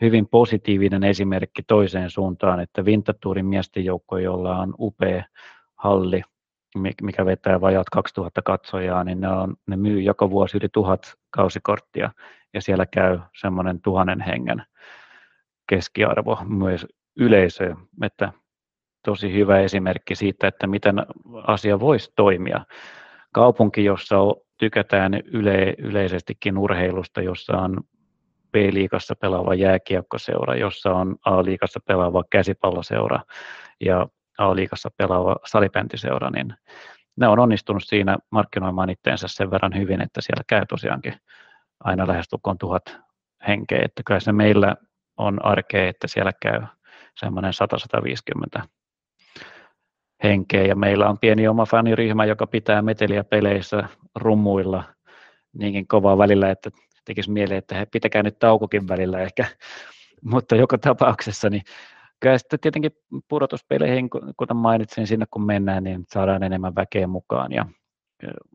hyvin 0.00 0.28
positiivinen 0.28 1.04
esimerkki 1.04 1.62
toiseen 1.62 2.10
suuntaan, 2.10 2.60
että 2.60 2.82
Wintertourin 2.82 3.46
miesten 3.46 3.84
joukko, 3.84 4.18
jolla 4.18 4.58
on 4.58 4.74
upea 4.78 5.24
halli, 5.74 6.22
mikä 7.02 7.24
vetää 7.24 7.60
vajaat 7.60 7.90
2000 7.90 8.42
katsojaa, 8.42 9.04
niin 9.04 9.20
ne, 9.20 9.28
on, 9.28 9.56
ne 9.66 9.76
myy 9.76 10.00
joka 10.00 10.30
vuosi 10.30 10.56
yli 10.56 10.68
tuhat 10.72 11.14
kausikorttia 11.30 12.10
ja 12.54 12.62
siellä 12.62 12.86
käy 12.86 13.18
semmoinen 13.40 13.80
tuhannen 13.80 14.20
hengen 14.20 14.62
keskiarvo 15.68 16.38
myös 16.48 16.86
yleisöä, 17.16 17.76
että 18.02 18.32
tosi 19.04 19.32
hyvä 19.32 19.60
esimerkki 19.60 20.14
siitä, 20.14 20.48
että 20.48 20.66
miten 20.66 21.06
asia 21.46 21.80
voisi 21.80 22.12
toimia. 22.16 22.64
Kaupunki, 23.32 23.84
jossa 23.84 24.16
tykätään 24.58 25.14
yle, 25.14 25.74
yleisestikin 25.78 26.58
urheilusta, 26.58 27.22
jossa 27.22 27.52
on 27.56 27.80
B-liigassa 28.52 29.14
pelaava 29.20 29.54
jääkiekkoseura, 29.54 30.56
jossa 30.56 30.92
on 30.92 31.16
A-liigassa 31.24 31.80
pelaava 31.86 32.24
käsipalloseura 32.30 33.20
ja 33.80 34.08
A-liigassa 34.38 34.90
pelaava 34.96 35.36
salibändiseura, 35.46 36.30
niin 36.30 36.54
ne 37.16 37.28
on 37.28 37.38
onnistunut 37.38 37.82
siinä 37.86 38.18
markkinoimaan 38.30 38.90
itteensä 38.90 39.28
sen 39.28 39.50
verran 39.50 39.76
hyvin, 39.76 40.00
että 40.00 40.20
siellä 40.20 40.42
käy 40.46 40.66
tosiaankin 40.66 41.14
aina 41.84 42.06
lähestulkoon 42.06 42.58
tuhat 42.58 42.82
henkeä, 43.48 43.82
että 43.84 44.02
kyllä 44.06 44.20
se 44.20 44.32
meillä 44.32 44.76
on 45.16 45.44
arkea, 45.44 45.88
että 45.88 46.08
siellä 46.08 46.32
käy 46.42 46.62
semmoinen 47.20 47.52
100-150 48.60 48.62
henkeä. 50.22 50.62
Ja 50.62 50.76
meillä 50.76 51.08
on 51.08 51.18
pieni 51.18 51.48
oma 51.48 51.66
faniryhmä, 51.66 52.24
joka 52.24 52.46
pitää 52.46 52.82
meteliä 52.82 53.24
peleissä 53.24 53.88
rummuilla 54.14 54.84
niinkin 55.52 55.88
kovaa 55.88 56.18
välillä, 56.18 56.50
että 56.50 56.70
tekisi 57.04 57.30
mieleen, 57.30 57.58
että 57.58 57.74
he 57.74 57.86
pitäkää 57.86 58.22
nyt 58.22 58.38
taukokin 58.38 58.88
välillä 58.88 59.18
ehkä, 59.20 59.46
mutta 60.32 60.56
joka 60.56 60.78
tapauksessa 60.78 61.50
niin 61.50 61.62
Kyllä 62.20 62.38
sitten 62.38 62.60
tietenkin 62.60 62.92
pudotuspeleihin, 63.28 64.10
kuten 64.36 64.56
mainitsin, 64.56 65.06
sinne 65.06 65.26
kun 65.30 65.46
mennään, 65.46 65.84
niin 65.84 66.04
saadaan 66.12 66.42
enemmän 66.42 66.74
väkeä 66.74 67.06
mukaan 67.06 67.52
ja 67.52 67.66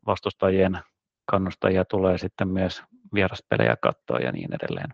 vastustajien 0.08 0.80
kannustajia 1.26 1.86
tulee 1.86 2.17
sitten 2.17 2.47
myös 2.47 2.84
vieraspelejä 3.13 3.76
katsoa 3.82 4.19
ja 4.19 4.32
niin 4.32 4.49
edelleen. 4.54 4.93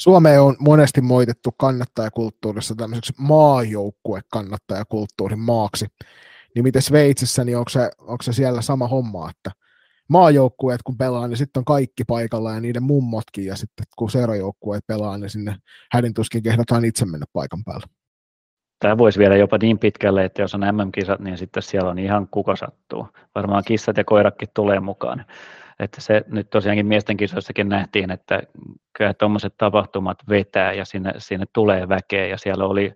Suomeen 0.00 0.42
on 0.42 0.56
monesti 0.58 1.00
moitettu 1.00 1.52
kannattajakulttuurissa 1.52 2.74
tämmöiseksi 2.74 3.12
maajoukkue 3.18 4.20
kannattajakulttuurin 4.32 5.38
maaksi. 5.38 5.86
Niin 6.54 6.62
miten 6.62 6.82
Sveitsissä, 6.82 7.44
niin 7.44 7.58
onko 7.58 7.68
se, 7.68 7.90
onko 7.98 8.22
se 8.22 8.32
siellä 8.32 8.62
sama 8.62 8.88
homma, 8.88 9.30
että 9.30 9.50
maajoukkueet 10.08 10.82
kun 10.82 10.98
pelaa, 10.98 11.28
niin 11.28 11.36
sitten 11.36 11.60
on 11.60 11.64
kaikki 11.64 12.04
paikalla 12.04 12.52
ja 12.52 12.60
niiden 12.60 12.82
mummotkin, 12.82 13.44
ja 13.46 13.56
sitten 13.56 13.86
kun 13.96 14.10
seurajoukkueet 14.10 14.86
pelaa, 14.86 15.18
niin 15.18 15.30
sinne 15.30 15.56
hädintuskin 15.92 16.42
kehdataan 16.42 16.84
itse 16.84 17.04
mennä 17.04 17.26
paikan 17.32 17.64
päälle. 17.64 17.86
Tämä 18.78 18.98
voisi 18.98 19.18
viedä 19.18 19.36
jopa 19.36 19.58
niin 19.62 19.78
pitkälle, 19.78 20.24
että 20.24 20.42
jos 20.42 20.54
on 20.54 20.60
MM-kisat, 20.60 21.20
niin 21.20 21.38
sitten 21.38 21.62
siellä 21.62 21.90
on 21.90 21.98
ihan 21.98 22.28
kuka 22.30 22.56
sattuu. 22.56 23.08
Varmaan 23.34 23.62
kissat 23.66 23.96
ja 23.96 24.04
koiratkin 24.04 24.48
tulee 24.54 24.80
mukaan. 24.80 25.24
Että 25.78 26.00
se 26.00 26.24
nyt 26.26 26.50
tosiaankin 26.50 26.86
miesten 26.86 27.16
kisoissakin 27.16 27.68
nähtiin, 27.68 28.10
että 28.10 28.42
kyllä 28.98 29.14
tuommoiset 29.14 29.54
tapahtumat 29.56 30.18
vetää 30.28 30.72
ja 30.72 30.84
sinne, 30.84 31.12
sinne 31.18 31.46
tulee 31.52 31.88
väkeä 31.88 32.26
ja 32.26 32.38
siellä 32.38 32.64
oli 32.64 32.94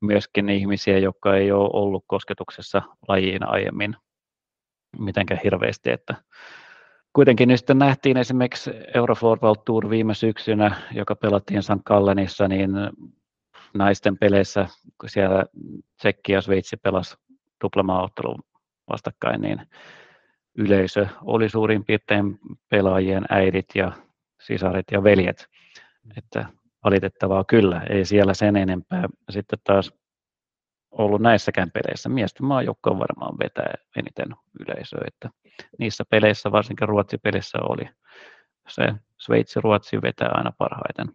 myöskin 0.00 0.48
ihmisiä, 0.48 0.98
jotka 0.98 1.36
ei 1.36 1.52
ole 1.52 1.70
ollut 1.72 2.04
kosketuksessa 2.06 2.82
lajiin 3.08 3.48
aiemmin 3.48 3.96
mitenkään 4.98 5.40
hirveästi, 5.44 5.90
että 5.90 6.14
kuitenkin 7.12 7.48
nyt 7.48 7.58
sitten 7.58 7.78
nähtiin 7.78 8.16
esimerkiksi 8.16 8.70
Eurofloorball 8.94 9.54
Tour 9.54 9.90
viime 9.90 10.14
syksynä, 10.14 10.76
joka 10.92 11.14
pelattiin 11.14 11.62
St. 11.62 11.70
Gallenissa, 11.86 12.48
niin 12.48 12.70
naisten 13.74 14.18
peleissä, 14.18 14.66
kun 15.00 15.08
siellä 15.08 15.44
Tsekki 15.98 16.32
ja 16.32 16.40
Sveitsi 16.40 16.76
pelasi 16.76 17.16
tuplamaaottelun 17.60 18.42
vastakkain, 18.90 19.40
niin 19.40 19.66
yleisö 20.54 21.06
oli 21.22 21.48
suurin 21.48 21.84
piirtein 21.84 22.38
pelaajien 22.68 23.24
äidit 23.30 23.66
ja 23.74 23.92
sisaret 24.40 24.86
ja 24.92 25.04
veljet. 25.04 25.46
Että 26.16 26.46
valitettavaa 26.84 27.44
kyllä, 27.44 27.82
ei 27.90 28.04
siellä 28.04 28.34
sen 28.34 28.56
enempää. 28.56 29.08
Sitten 29.30 29.58
taas 29.64 29.92
ollut 30.90 31.20
näissäkään 31.20 31.70
peleissä. 31.70 32.08
Miesten 32.08 32.46
maajoukko 32.46 32.90
on 32.90 32.98
varmaan 32.98 33.38
vetää 33.38 33.74
eniten 33.96 34.36
yleisöä, 34.60 35.00
että 35.06 35.30
niissä 35.78 36.04
peleissä, 36.10 36.52
varsinkin 36.52 36.88
Ruotsi-pelissä 36.88 37.58
oli 37.68 37.88
se 38.68 38.94
Sveitsi-Ruotsi 39.18 40.02
vetää 40.02 40.28
aina 40.32 40.52
parhaiten. 40.58 41.06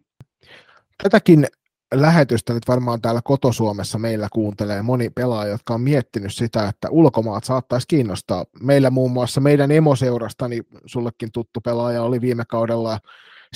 Tätäkin 1.03 1.47
lähetystä 1.93 2.53
nyt 2.53 2.67
varmaan 2.67 3.01
täällä 3.01 3.21
kotosuomessa 3.23 3.99
meillä 3.99 4.27
kuuntelee 4.33 4.81
moni 4.81 5.09
pelaaja, 5.09 5.51
jotka 5.51 5.73
on 5.73 5.81
miettinyt 5.81 6.33
sitä, 6.33 6.67
että 6.67 6.89
ulkomaat 6.89 7.43
saattaisi 7.43 7.87
kiinnostaa. 7.87 8.45
Meillä 8.61 8.89
muun 8.89 9.11
muassa 9.11 9.41
meidän 9.41 9.71
emoseurastani, 9.71 10.61
sullekin 10.85 11.31
tuttu 11.31 11.61
pelaaja 11.61 12.03
oli 12.03 12.21
viime 12.21 12.43
kaudella 12.47 12.99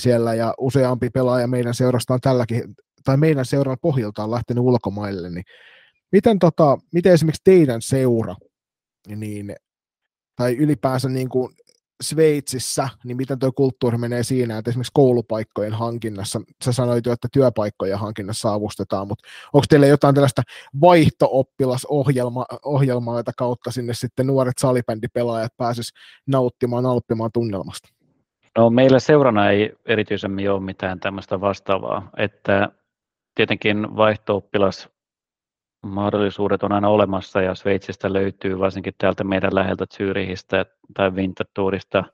siellä 0.00 0.34
ja 0.34 0.54
useampi 0.58 1.10
pelaaja 1.10 1.46
meidän 1.46 1.74
seurasta 1.74 2.14
on 2.14 2.20
tälläkin, 2.20 2.74
tai 3.04 3.16
meidän 3.16 3.44
seuran 3.44 3.76
pohjalta 3.82 4.24
on 4.24 4.30
lähtenyt 4.30 4.64
ulkomaille, 4.64 5.30
niin 5.30 5.44
Miten, 6.12 6.38
tota, 6.38 6.78
miten 6.92 7.12
esimerkiksi 7.12 7.42
teidän 7.44 7.82
seura, 7.82 8.34
niin, 9.16 9.56
tai 10.36 10.56
ylipäänsä 10.56 11.08
niin 11.08 11.28
kuin 11.28 11.54
Sveitsissä, 12.02 12.88
niin 13.04 13.16
miten 13.16 13.38
tuo 13.38 13.52
kulttuuri 13.52 13.98
menee 13.98 14.22
siinä, 14.22 14.58
että 14.58 14.70
esimerkiksi 14.70 14.92
koulupaikkojen 14.94 15.72
hankinnassa, 15.72 16.40
sä 16.64 16.72
sanoit 16.72 17.06
jo, 17.06 17.12
että 17.12 17.28
työpaikkojen 17.32 17.98
hankinnassa 17.98 18.54
avustetaan, 18.54 19.08
mutta 19.08 19.28
onko 19.52 19.64
teillä 19.68 19.86
jotain 19.86 20.14
tällaista 20.14 20.42
vaihto-oppilasohjelmaa, 20.80 23.16
jota 23.16 23.32
kautta 23.36 23.70
sinne 23.70 23.94
sitten 23.94 24.26
nuoret 24.26 24.58
salibändipelaajat 24.58 25.52
pääsis 25.56 25.92
nauttimaan, 26.26 26.86
alppimaan 26.86 27.30
tunnelmasta? 27.34 27.88
No 28.58 28.70
meillä 28.70 28.98
seurana 28.98 29.50
ei 29.50 29.72
erityisemmin 29.86 30.50
ole 30.50 30.60
mitään 30.60 31.00
tämmöistä 31.00 31.40
vastaavaa, 31.40 32.10
että 32.16 32.68
tietenkin 33.34 33.96
vaihto-oppilas 33.96 34.88
mahdollisuudet 35.82 36.62
on 36.62 36.72
aina 36.72 36.88
olemassa 36.88 37.42
ja 37.42 37.54
Sveitsistä 37.54 38.12
löytyy, 38.12 38.58
varsinkin 38.58 38.94
täältä 38.98 39.24
meidän 39.24 39.54
läheltä 39.54 39.86
Zyrihistä 39.96 40.66
tai 40.94 41.10
Winterthurista 41.10 42.04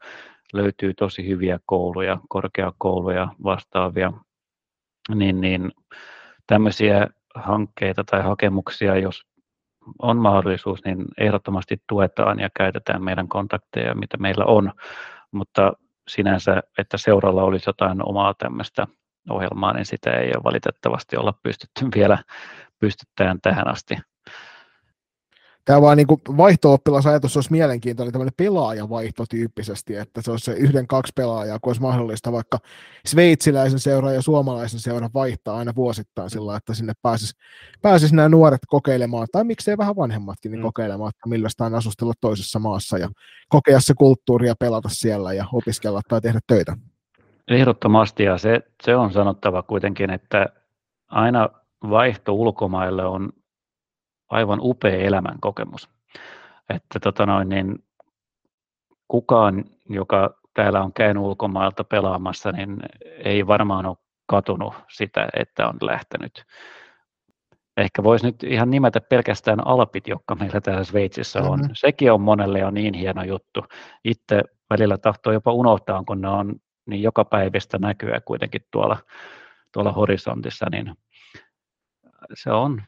löytyy 0.53 0.95
tosi 0.95 1.29
hyviä 1.29 1.59
kouluja, 1.67 2.19
korkeakouluja 2.29 3.29
vastaavia, 3.45 4.13
niin, 5.15 5.41
niin 5.41 5.73
tämmöisiä 6.47 7.07
hankkeita 7.35 8.05
tai 8.05 8.23
hakemuksia, 8.23 8.97
jos 8.97 9.23
on 9.99 10.17
mahdollisuus, 10.17 10.85
niin 10.85 11.05
ehdottomasti 11.19 11.83
tuetaan 11.89 12.41
ja 12.41 12.49
käytetään 12.57 13.05
meidän 13.05 13.29
kontakteja, 13.29 13.95
mitä 13.95 14.17
meillä 14.17 14.45
on, 14.45 14.73
mutta 15.33 15.73
sinänsä, 16.09 16.63
että 16.79 16.99
seuralla 16.99 17.43
olisi 17.43 17.69
jotain 17.69 18.09
omaa 18.09 18.35
tämmöistä 18.35 18.87
ohjelmaa, 19.31 19.73
niin 19.73 19.87
sitä 19.87 20.11
ei 20.11 20.33
ole 20.35 20.45
valitettavasti 20.45 21.17
olla 21.17 21.35
pystytty 21.43 21.85
vielä 21.97 22.19
pystytään 22.81 23.39
tähän 23.43 23.69
asti. 23.69 23.97
Tämä 25.67 25.83
vaan 25.83 25.97
niin 25.97 26.37
vaihto-oppilasajatus 26.37 27.37
olisi 27.37 27.53
mielenkiintoinen 27.53 28.13
tämmöinen 28.13 28.35
pelaajavaihto 28.37 29.25
tyyppisesti, 29.31 29.97
että 29.97 30.23
se 30.23 30.31
olisi 30.31 30.45
se 30.45 30.53
yhden, 30.53 30.87
kaksi 30.87 31.13
pelaajaa, 31.17 31.59
kun 31.59 31.71
olisi 31.71 31.83
mahdollista 31.83 32.33
vaikka 32.33 32.59
sveitsiläisen 33.07 33.79
seuran 33.79 34.15
ja 34.15 34.23
suomalaisen 34.23 34.81
seuran 34.81 35.11
vaihtaa 35.15 35.57
aina 35.57 35.75
vuosittain 35.75 36.31
sillä, 36.31 36.57
että 36.57 36.75
sinne 36.75 36.93
pääsisi, 37.03 37.35
pääsis 37.83 38.13
nämä 38.13 38.29
nuoret 38.29 38.61
kokeilemaan, 38.67 39.27
tai 39.33 39.45
miksei 39.45 39.79
vähän 39.79 39.97
vanhemmatkin, 39.97 40.53
niin 40.53 40.61
mm. 40.61 40.63
kokeilemaan, 40.63 41.09
että 41.09 41.29
millaista 41.29 41.65
on 41.65 41.75
asustella 41.75 42.13
toisessa 42.21 42.59
maassa 42.59 42.99
ja 42.99 43.09
kokea 43.49 43.81
se 43.81 43.95
kulttuuri 43.95 44.47
ja 44.47 44.55
pelata 44.61 44.89
siellä 44.89 45.33
ja 45.33 45.45
opiskella 45.53 46.01
tai 46.09 46.21
tehdä 46.21 46.41
töitä. 46.47 46.77
Ehdottomasti, 47.49 48.23
ja 48.23 48.39
se, 48.39 48.61
se 48.83 48.97
on 48.97 49.13
sanottava 49.13 49.63
kuitenkin, 49.63 50.11
että 50.11 50.47
aina 51.09 51.49
vaihto 51.91 52.33
ulkomaille 52.33 53.05
on 53.05 53.33
aivan 54.31 54.59
upea 54.63 54.97
elämän 54.97 55.41
kokemus. 55.41 55.91
Että 56.69 57.01
tota 57.01 57.27
noin, 57.27 57.49
niin 57.49 57.85
kukaan, 59.09 59.65
joka 59.89 60.35
täällä 60.55 60.83
on 60.83 60.93
käynyt 60.93 61.23
ulkomailta 61.23 61.85
pelaamassa, 61.85 62.53
niin 62.53 62.77
ei 63.25 63.47
varmaan 63.47 63.87
ole 63.87 63.97
katunut 64.27 64.75
sitä, 64.89 65.29
että 65.41 65.69
on 65.69 65.77
lähtenyt. 65.81 66.45
Ehkä 67.77 68.03
voisi 68.03 68.27
nyt 68.27 68.43
ihan 68.43 68.71
nimetä 68.71 69.01
pelkästään 69.01 69.67
Alpit, 69.67 70.09
jotka 70.09 70.35
meillä 70.35 70.61
täällä 70.61 70.85
Sveitsissä 70.85 71.43
on. 71.43 71.59
Mm-hmm. 71.59 71.75
Sekin 71.75 72.13
on 72.13 72.21
monelle 72.21 72.59
jo 72.59 72.71
niin 72.71 72.95
hieno 72.95 73.23
juttu. 73.23 73.65
Itse 74.05 74.43
välillä 74.71 74.99
tahtoo 74.99 75.33
jopa 75.33 75.53
unohtaa, 75.53 76.03
kun 76.07 76.21
ne 76.21 76.29
on 76.29 76.55
niin 76.87 77.03
joka 77.03 77.25
päivästä 77.25 77.79
näkyä 77.79 78.21
kuitenkin 78.21 78.61
tuolla, 78.71 78.97
tuolla 79.73 79.93
horisontissa, 79.93 80.67
niin 80.71 80.95
se 82.35 82.51
on 82.51 82.83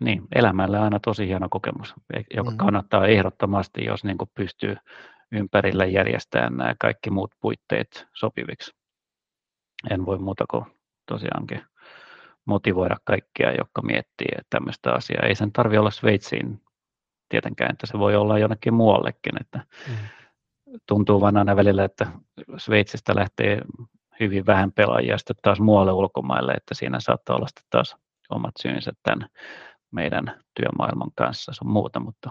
niin, 0.00 0.22
elämälle 0.34 0.78
aina 0.78 1.00
tosi 1.00 1.26
hieno 1.26 1.48
kokemus, 1.50 1.94
e, 2.14 2.22
joka 2.36 2.50
mm. 2.50 2.56
kannattaa 2.56 3.06
ehdottomasti, 3.06 3.84
jos 3.84 4.04
niin 4.04 4.18
kuin 4.18 4.30
pystyy 4.34 4.76
ympärillä 5.32 5.84
järjestämään 5.84 6.56
nämä 6.56 6.74
kaikki 6.80 7.10
muut 7.10 7.30
puitteet 7.40 8.06
sopiviksi. 8.12 8.72
En 9.90 10.06
voi 10.06 10.18
muuta 10.18 10.44
kuin 10.50 10.64
tosiaankin 11.06 11.62
motivoida 12.44 12.96
kaikkia, 13.04 13.52
jotka 13.52 13.82
miettii 13.82 14.28
että 14.32 14.46
tämmöistä 14.50 14.92
asiaa. 14.92 15.22
Ei 15.22 15.34
sen 15.34 15.52
tarvitse 15.52 15.80
olla 15.80 15.90
Sveitsiin 15.90 16.60
tietenkään, 17.28 17.70
että 17.70 17.86
se 17.86 17.98
voi 17.98 18.16
olla 18.16 18.38
jonnekin 18.38 18.74
muuallekin. 18.74 19.40
Että 19.40 19.60
mm. 19.88 19.94
Tuntuu 20.86 21.20
vaan 21.20 21.36
aina 21.36 21.56
välillä, 21.56 21.84
että 21.84 22.06
Sveitsistä 22.56 23.16
lähtee 23.16 23.60
hyvin 24.20 24.46
vähän 24.46 24.72
pelaajia 24.72 25.18
sitten 25.18 25.36
taas 25.42 25.60
muualle 25.60 25.92
ulkomaille, 25.92 26.52
että 26.52 26.74
siinä 26.74 27.00
saattaa 27.00 27.36
olla 27.36 27.46
sitten 27.46 27.64
taas 27.70 27.96
omat 28.30 28.54
syynsä 28.62 28.92
tämän 29.02 29.28
meidän 29.90 30.40
työmaailman 30.54 31.10
kanssa 31.14 31.52
sun 31.52 31.70
muuta, 31.70 32.00
mutta 32.00 32.30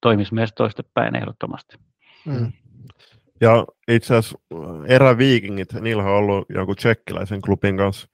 toimisi 0.00 0.34
myös 0.34 0.52
toistepäin 0.56 1.16
ehdottomasti. 1.16 1.76
Mm. 2.26 2.52
Ja 3.40 3.66
itse 3.88 4.16
asiassa 4.16 4.38
eräviikingit, 4.88 5.72
niillä 5.72 6.02
on 6.02 6.10
ollut 6.10 6.46
jonkun 6.48 6.76
tsekkiläisen 6.76 7.42
klubin 7.42 7.76
kanssa 7.76 8.08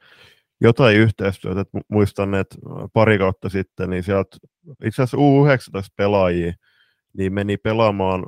jotain 0.60 0.96
yhteistyötä, 0.96 1.60
että 1.60 1.80
muistan, 1.88 2.34
että 2.34 2.56
pari 2.92 3.18
kautta 3.18 3.48
sitten, 3.48 3.90
niin 3.90 4.02
sieltä 4.02 4.36
itse 4.84 5.02
asiassa 5.02 5.16
U19-pelaajia, 5.16 6.52
niin 7.18 7.32
meni 7.32 7.56
pelaamaan, 7.56 8.26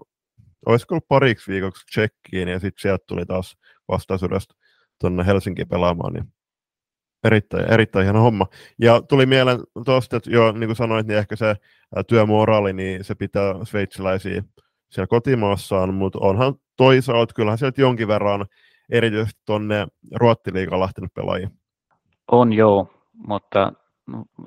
olisiko 0.66 0.94
ollut 0.94 1.08
pariksi 1.08 1.52
viikoksi 1.52 1.86
Tsekkiin, 1.86 2.48
ja 2.48 2.58
sitten 2.58 2.82
sieltä 2.82 3.04
tuli 3.06 3.26
taas 3.26 3.56
vastaisuudesta 3.88 4.54
tuonne 5.00 5.26
Helsinkiin 5.26 5.68
pelaamaan, 5.68 6.12
niin 6.12 6.32
Erittäin, 7.24 7.72
erittäin 7.72 8.04
hieno 8.04 8.20
homma. 8.20 8.46
Ja 8.78 9.02
tuli 9.02 9.26
mieleen 9.26 9.58
tuosta, 9.84 10.16
että 10.16 10.30
jo 10.30 10.52
niin 10.52 10.68
kuin 10.68 10.76
sanoit, 10.76 11.06
niin 11.06 11.18
ehkä 11.18 11.36
se 11.36 11.54
työmoraali, 12.08 12.72
niin 12.72 13.04
se 13.04 13.14
pitää 13.14 13.54
sveitsiläisiä 13.64 14.42
siellä 14.90 15.06
kotimaassaan, 15.06 15.94
mutta 15.94 16.18
onhan 16.22 16.54
toisaalta, 16.76 17.34
kyllähän 17.34 17.58
sieltä 17.58 17.80
jonkin 17.80 18.08
verran 18.08 18.46
erityisesti 18.90 19.40
tuonne 19.46 19.86
Ruottiliigaan 20.14 20.80
lähtenyt 20.80 21.14
pelaajia. 21.14 21.50
On 22.32 22.52
joo, 22.52 22.90
mutta 23.26 23.72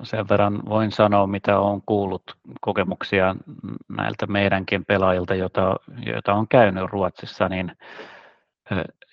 sen 0.02 0.28
verran 0.28 0.62
voin 0.68 0.92
sanoa, 0.92 1.26
mitä 1.26 1.58
olen 1.58 1.82
kuullut 1.86 2.22
kokemuksia 2.60 3.36
näiltä 3.88 4.26
meidänkin 4.26 4.84
pelaajilta, 4.84 5.34
joita, 5.34 5.76
joita 6.06 6.34
on 6.34 6.48
käynyt 6.48 6.90
Ruotsissa, 6.90 7.48
niin 7.48 7.72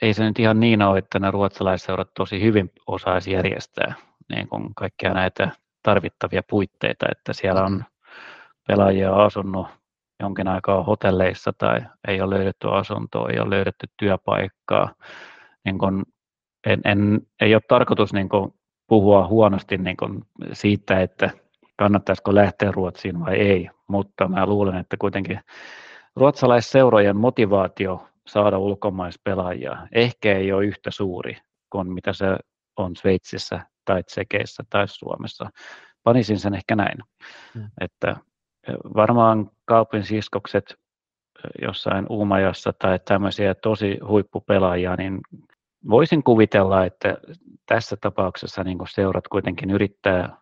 ei 0.02 0.14
se 0.14 0.24
nyt 0.24 0.40
ihan 0.40 0.60
niin 0.60 0.82
ole, 0.82 0.98
että 0.98 1.20
nämä 1.20 1.32
ruotsalaisseurat 1.32 2.14
tosi 2.14 2.42
hyvin 2.42 2.72
osaisi 2.88 3.32
järjestää 3.32 3.94
niin 4.30 4.48
kuin 4.48 4.76
kaikkia 4.76 5.14
näitä 5.14 5.52
tarvittavia 5.84 6.42
puitteita, 6.50 7.06
että 7.12 7.34
siellä 7.34 7.64
on 7.64 7.84
pelaajia 8.68 9.14
asunut 9.14 9.68
jonkin 10.20 10.48
aikaa 10.48 10.84
hotelleissa 10.84 11.54
tai 11.58 11.82
ei 12.08 12.22
ole 12.22 12.36
löydetty 12.36 12.68
asuntoa, 12.72 13.30
ei 13.30 13.40
ole 13.40 13.50
löydetty 13.50 13.88
työpaikkaa. 13.98 14.94
Niin 15.66 15.78
kuin 15.78 16.04
en, 16.66 16.82
en, 16.86 17.22
ei 17.42 17.56
ole 17.56 17.62
tarkoitus 17.68 18.14
niin 18.14 18.30
kuin 18.30 18.54
puhua 18.88 19.28
huonosti 19.28 19.78
niin 19.78 19.98
kuin 19.98 20.26
siitä, 20.54 21.02
että 21.02 21.30
kannattaisiko 21.78 22.36
lähteä 22.36 22.72
Ruotsiin 22.72 23.20
vai 23.20 23.36
ei, 23.36 23.70
mutta 23.88 24.28
mä 24.28 24.46
luulen, 24.46 24.76
että 24.76 24.98
kuitenkin 25.00 25.40
ruotsalaisseurojen 26.16 27.18
motivaatio 27.18 28.08
saada 28.28 28.58
ulkomaispelaajia 28.58 29.88
ehkä 29.92 30.38
ei 30.38 30.52
ole 30.52 30.66
yhtä 30.66 30.92
suuri 30.92 31.38
kuin 31.70 31.94
mitä 31.94 32.14
se 32.14 32.26
on 32.78 32.96
Sveitsissä 32.96 33.60
tai 33.86 34.04
Tsekeissä 34.04 34.64
tai 34.70 34.88
Suomessa. 34.88 35.50
Panisin 36.04 36.40
sen 36.40 36.54
ehkä 36.54 36.76
näin, 36.76 36.98
mm. 37.56 37.70
että 37.82 38.16
varmaan 38.96 39.52
kaupin 39.66 40.04
siskokset 40.04 40.76
jossain 41.62 42.06
Uumajassa 42.10 42.74
tai 42.80 43.00
tämmöisiä 43.00 43.56
tosi 43.56 44.00
huippupelaajia, 44.08 44.96
niin 44.96 45.20
voisin 45.90 46.24
kuvitella, 46.24 46.86
että 46.86 47.18
tässä 47.66 47.98
tapauksessa 48.02 48.64
niin 48.64 48.78
seurat 48.90 49.28
kuitenkin 49.28 49.72
yrittää 49.72 50.38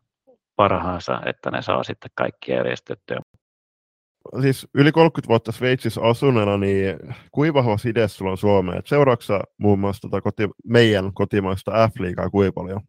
parhaansa, 0.56 1.22
että 1.26 1.52
ne 1.52 1.62
saa 1.62 1.84
sitten 1.84 2.12
kaikkia 2.16 2.56
järjestettyä 2.56 3.20
siis 4.42 4.68
yli 4.74 4.92
30 4.92 5.30
vuotta 5.30 5.52
Sveitsissä 5.52 6.02
asuneena, 6.02 6.58
niin 6.58 7.00
kuinka 7.32 7.54
vahva 7.54 7.78
side 7.78 8.08
sulla 8.08 8.32
on 8.32 8.38
Suomeen? 8.38 8.82
Seuraavaksi 8.86 9.34
muun 9.58 9.80
muassa 9.80 10.02
tota 10.02 10.22
koti, 10.22 10.50
meidän 10.68 11.14
kotimaista 11.14 11.72
F-liigaa 11.72 12.30
kuinka 12.30 12.54
paljon? 12.62 12.82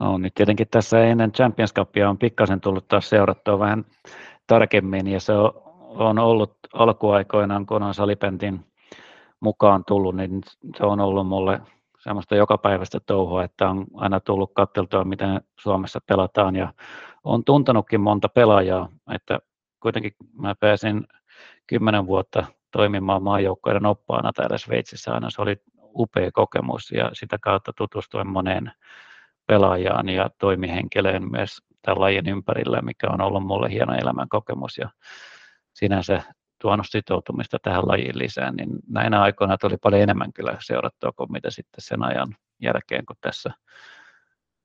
No 0.00 0.18
nyt 0.18 0.34
tietenkin 0.34 0.66
tässä 0.70 1.04
ennen 1.04 1.32
Champions 1.32 1.74
Cupia 1.74 2.10
on 2.10 2.18
pikkasen 2.18 2.60
tullut 2.60 2.88
taas 2.88 3.08
seurattua 3.08 3.58
vähän 3.58 3.84
tarkemmin 4.46 5.06
ja 5.06 5.20
se 5.20 5.32
on 5.88 6.18
ollut 6.18 6.56
alkuaikoinaan, 6.74 7.66
kun 7.66 7.82
on 7.82 7.94
salipentin 7.94 8.60
mukaan 9.40 9.84
tullut, 9.84 10.16
niin 10.16 10.40
se 10.78 10.84
on 10.84 11.00
ollut 11.00 11.26
mulle 11.26 11.60
semmoista 11.98 12.36
jokapäiväistä 12.36 13.00
touhua, 13.06 13.44
että 13.44 13.68
on 13.68 13.86
aina 13.94 14.20
tullut 14.20 14.52
katteltua, 14.54 15.04
miten 15.04 15.40
Suomessa 15.60 16.00
pelataan 16.06 16.56
ja 16.56 16.72
on 17.24 17.44
tuntenutkin 17.44 18.00
monta 18.00 18.28
pelaajaa, 18.28 18.88
että 19.14 19.38
kuitenkin 19.80 20.12
mä 20.38 20.54
pääsin 20.60 21.06
kymmenen 21.66 22.06
vuotta 22.06 22.46
toimimaan 22.70 23.22
maajoukkoiden 23.22 23.86
oppaana 23.86 24.32
täällä 24.32 24.58
Sveitsissä 24.58 25.12
aina. 25.14 25.30
Se 25.30 25.42
oli 25.42 25.56
upea 25.94 26.30
kokemus 26.32 26.90
ja 26.90 27.10
sitä 27.12 27.38
kautta 27.40 27.72
tutustuin 27.72 28.28
moneen 28.28 28.72
pelaajaan 29.46 30.08
ja 30.08 30.30
toimihenkilöön 30.38 31.30
myös 31.30 31.58
tämän 31.82 32.00
lajin 32.00 32.28
ympärillä, 32.28 32.82
mikä 32.82 33.06
on 33.10 33.20
ollut 33.20 33.46
mulle 33.46 33.70
hieno 33.70 33.94
elämän 33.94 34.28
kokemus 34.28 34.78
ja 34.78 34.88
sinänsä 35.72 36.22
tuonut 36.60 36.86
sitoutumista 36.88 37.58
tähän 37.62 37.88
lajiin 37.88 38.18
lisään, 38.18 38.56
niin 38.56 38.70
näinä 38.88 39.22
aikoina 39.22 39.58
tuli 39.58 39.76
paljon 39.76 40.02
enemmän 40.02 40.32
kyllä 40.32 40.56
seurattua 40.60 41.12
kuin 41.12 41.32
mitä 41.32 41.50
sitten 41.50 41.80
sen 41.84 42.02
ajan 42.02 42.36
jälkeen, 42.62 43.06
kun 43.06 43.16
tässä 43.20 43.50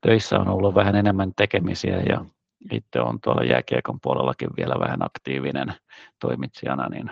töissä 0.01 0.39
on 0.39 0.47
ollut 0.47 0.75
vähän 0.75 0.95
enemmän 0.95 1.31
tekemisiä 1.35 1.97
ja 2.09 2.25
itse 2.71 3.01
on 3.01 3.21
tuolla 3.21 3.43
jääkiekon 3.43 3.99
puolellakin 4.01 4.49
vielä 4.57 4.75
vähän 4.79 5.05
aktiivinen 5.05 5.73
toimitsijana, 6.21 6.89
niin 6.89 7.11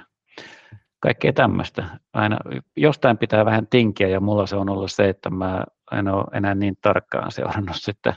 kaikkea 1.00 1.34
tämmöistä. 1.34 2.00
Aina 2.14 2.38
jostain 2.78 3.18
pitää 3.18 3.46
vähän 3.46 3.68
tinkiä 3.68 4.08
ja 4.08 4.20
mulla 4.20 4.48
se 4.48 4.56
on 4.56 4.70
ollut 4.70 4.92
se, 4.92 5.10
että 5.10 5.30
mä 5.30 5.64
en 5.92 6.08
ole 6.08 6.26
enää 6.34 6.56
niin 6.56 6.76
tarkkaan 6.82 7.32
seurannut 7.32 7.76
sitten 7.86 8.14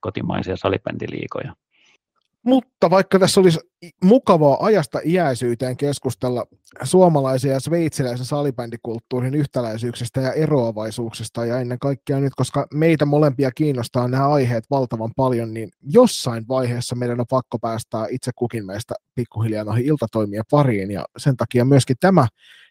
kotimaisia 0.00 0.56
salibändiliikoja. 0.56 1.54
Mutta 2.46 2.90
vaikka 2.90 3.18
tässä 3.18 3.40
olisi 3.40 3.60
mukavaa 4.04 4.56
ajasta 4.60 5.00
iäisyyteen 5.04 5.76
keskustella 5.76 6.46
suomalaisen 6.82 7.50
ja 7.50 7.60
sveitsiläisen 7.60 8.26
salibändikulttuurin 8.26 9.34
yhtäläisyyksistä 9.34 10.20
ja 10.20 10.32
eroavaisuuksista 10.32 11.46
ja 11.46 11.60
ennen 11.60 11.78
kaikkea 11.78 12.20
nyt, 12.20 12.32
koska 12.36 12.66
meitä 12.74 13.06
molempia 13.06 13.50
kiinnostaa 13.50 14.08
nämä 14.08 14.28
aiheet 14.28 14.64
valtavan 14.70 15.10
paljon, 15.16 15.54
niin 15.54 15.70
jossain 15.82 16.48
vaiheessa 16.48 16.96
meidän 16.96 17.20
on 17.20 17.26
pakko 17.30 17.58
päästää 17.58 18.06
itse 18.10 18.30
kukin 18.34 18.66
meistä 18.66 18.94
pikkuhiljaa 19.14 19.64
noihin 19.64 19.86
iltatoimien 19.86 20.44
pariin 20.50 20.90
ja 20.90 21.04
sen 21.18 21.36
takia 21.36 21.64
myöskin 21.64 21.96
tämä 22.00 22.26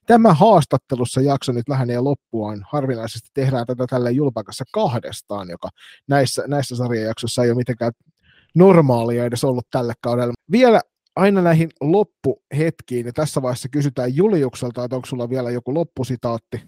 Tämä 0.06 0.34
haastattelussa 0.34 1.22
jakso 1.22 1.52
nyt 1.52 1.70
lähenee 1.70 2.00
loppuaan. 2.00 2.66
Harvinaisesti 2.72 3.30
tehdään 3.34 3.66
tätä 3.66 3.86
tällä 3.90 4.10
julpakassa 4.10 4.64
kahdestaan, 4.72 5.50
joka 5.50 5.70
näissä, 6.08 6.44
näissä 6.48 6.76
sarjajaksoissa 6.76 7.44
ei 7.44 7.50
ole 7.50 7.58
mitenkään 7.58 7.92
normaalia 8.56 9.26
edes 9.26 9.43
ollut 9.43 9.68
tälle 9.72 9.93
kaudelle. 10.01 10.34
Vielä 10.51 10.82
aina 11.16 11.41
näihin 11.41 11.70
loppuhetkiin, 11.82 13.06
ja 13.06 13.14
tässä 13.14 13.41
vaiheessa 13.41 13.70
kysytään 13.70 14.16
Juliukselta, 14.16 14.84
että 14.84 14.95
onko 14.95 15.06
sulla 15.06 15.30
vielä 15.30 15.51
joku 15.51 15.74
loppusitaatti? 15.74 16.62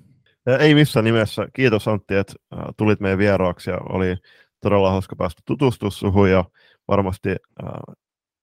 Ei 0.60 0.76
missään 0.76 1.04
nimessä. 1.04 1.48
Kiitos 1.54 1.88
Antti, 1.88 2.16
että 2.16 2.34
tulit 2.78 3.00
meidän 3.00 3.18
vieraaksi 3.20 3.70
ja 3.70 3.78
oli 3.90 4.16
todella 4.62 4.92
hauska 4.92 5.16
päästä 5.16 5.42
tutustua 5.46 5.90
suhun 5.90 6.30
ja 6.30 6.46
varmasti 6.88 7.30
äh, 7.30 7.96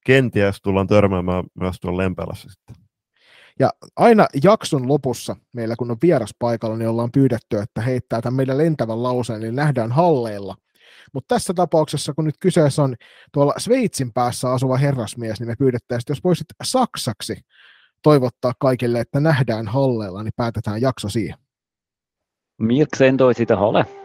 kenties 0.07 0.63
tullaan 0.63 0.87
törmäämään 0.87 1.45
myös 1.61 1.77
tuolla 1.81 2.03
Lempälässä 2.03 2.49
sitten. 2.51 2.85
Ja 3.59 3.71
aina 3.97 4.27
jakson 4.43 4.89
lopussa, 4.89 5.37
meillä 5.53 5.77
kun 5.79 5.91
on 5.91 5.97
vieras 6.03 6.35
paikalla, 6.39 6.77
niin 6.77 6.89
ollaan 6.89 7.13
pyydetty, 7.13 7.59
että 7.59 7.81
heittää 7.81 8.23
tämän 8.23 8.37
meidän 8.37 8.59
lentävän 8.59 9.03
lauseen, 9.03 9.41
niin 9.41 9.57
nähdään 9.57 9.93
halleilla. 9.93 10.57
Mutta 11.13 11.35
tässä 11.35 11.55
tapauksessa, 11.55 12.15
kun 12.15 12.25
nyt 12.25 12.35
kyseessä 12.41 12.83
on 12.83 12.95
tuolla 13.33 13.55
Sveitsin 13.59 14.13
päässä 14.13 14.53
asuva 14.53 14.77
herrasmies, 14.77 15.41
niin 15.41 15.49
me 15.49 15.55
pyydettäisiin, 15.59 16.07
jos 16.09 16.25
voisit 16.25 16.47
saksaksi 16.63 17.41
toivottaa 18.03 18.53
kaikille, 18.59 19.01
että 19.01 19.21
nähdään 19.21 19.69
halleilla, 19.69 20.23
niin 20.23 20.33
päätetään 20.37 20.81
jakso 20.81 21.09
siihen. 21.09 21.39
Mir 22.59 22.87
sehen 22.97 23.17
euch 23.21 23.41
in 23.41 23.49
der 23.49 23.59
Halle. 23.59 24.04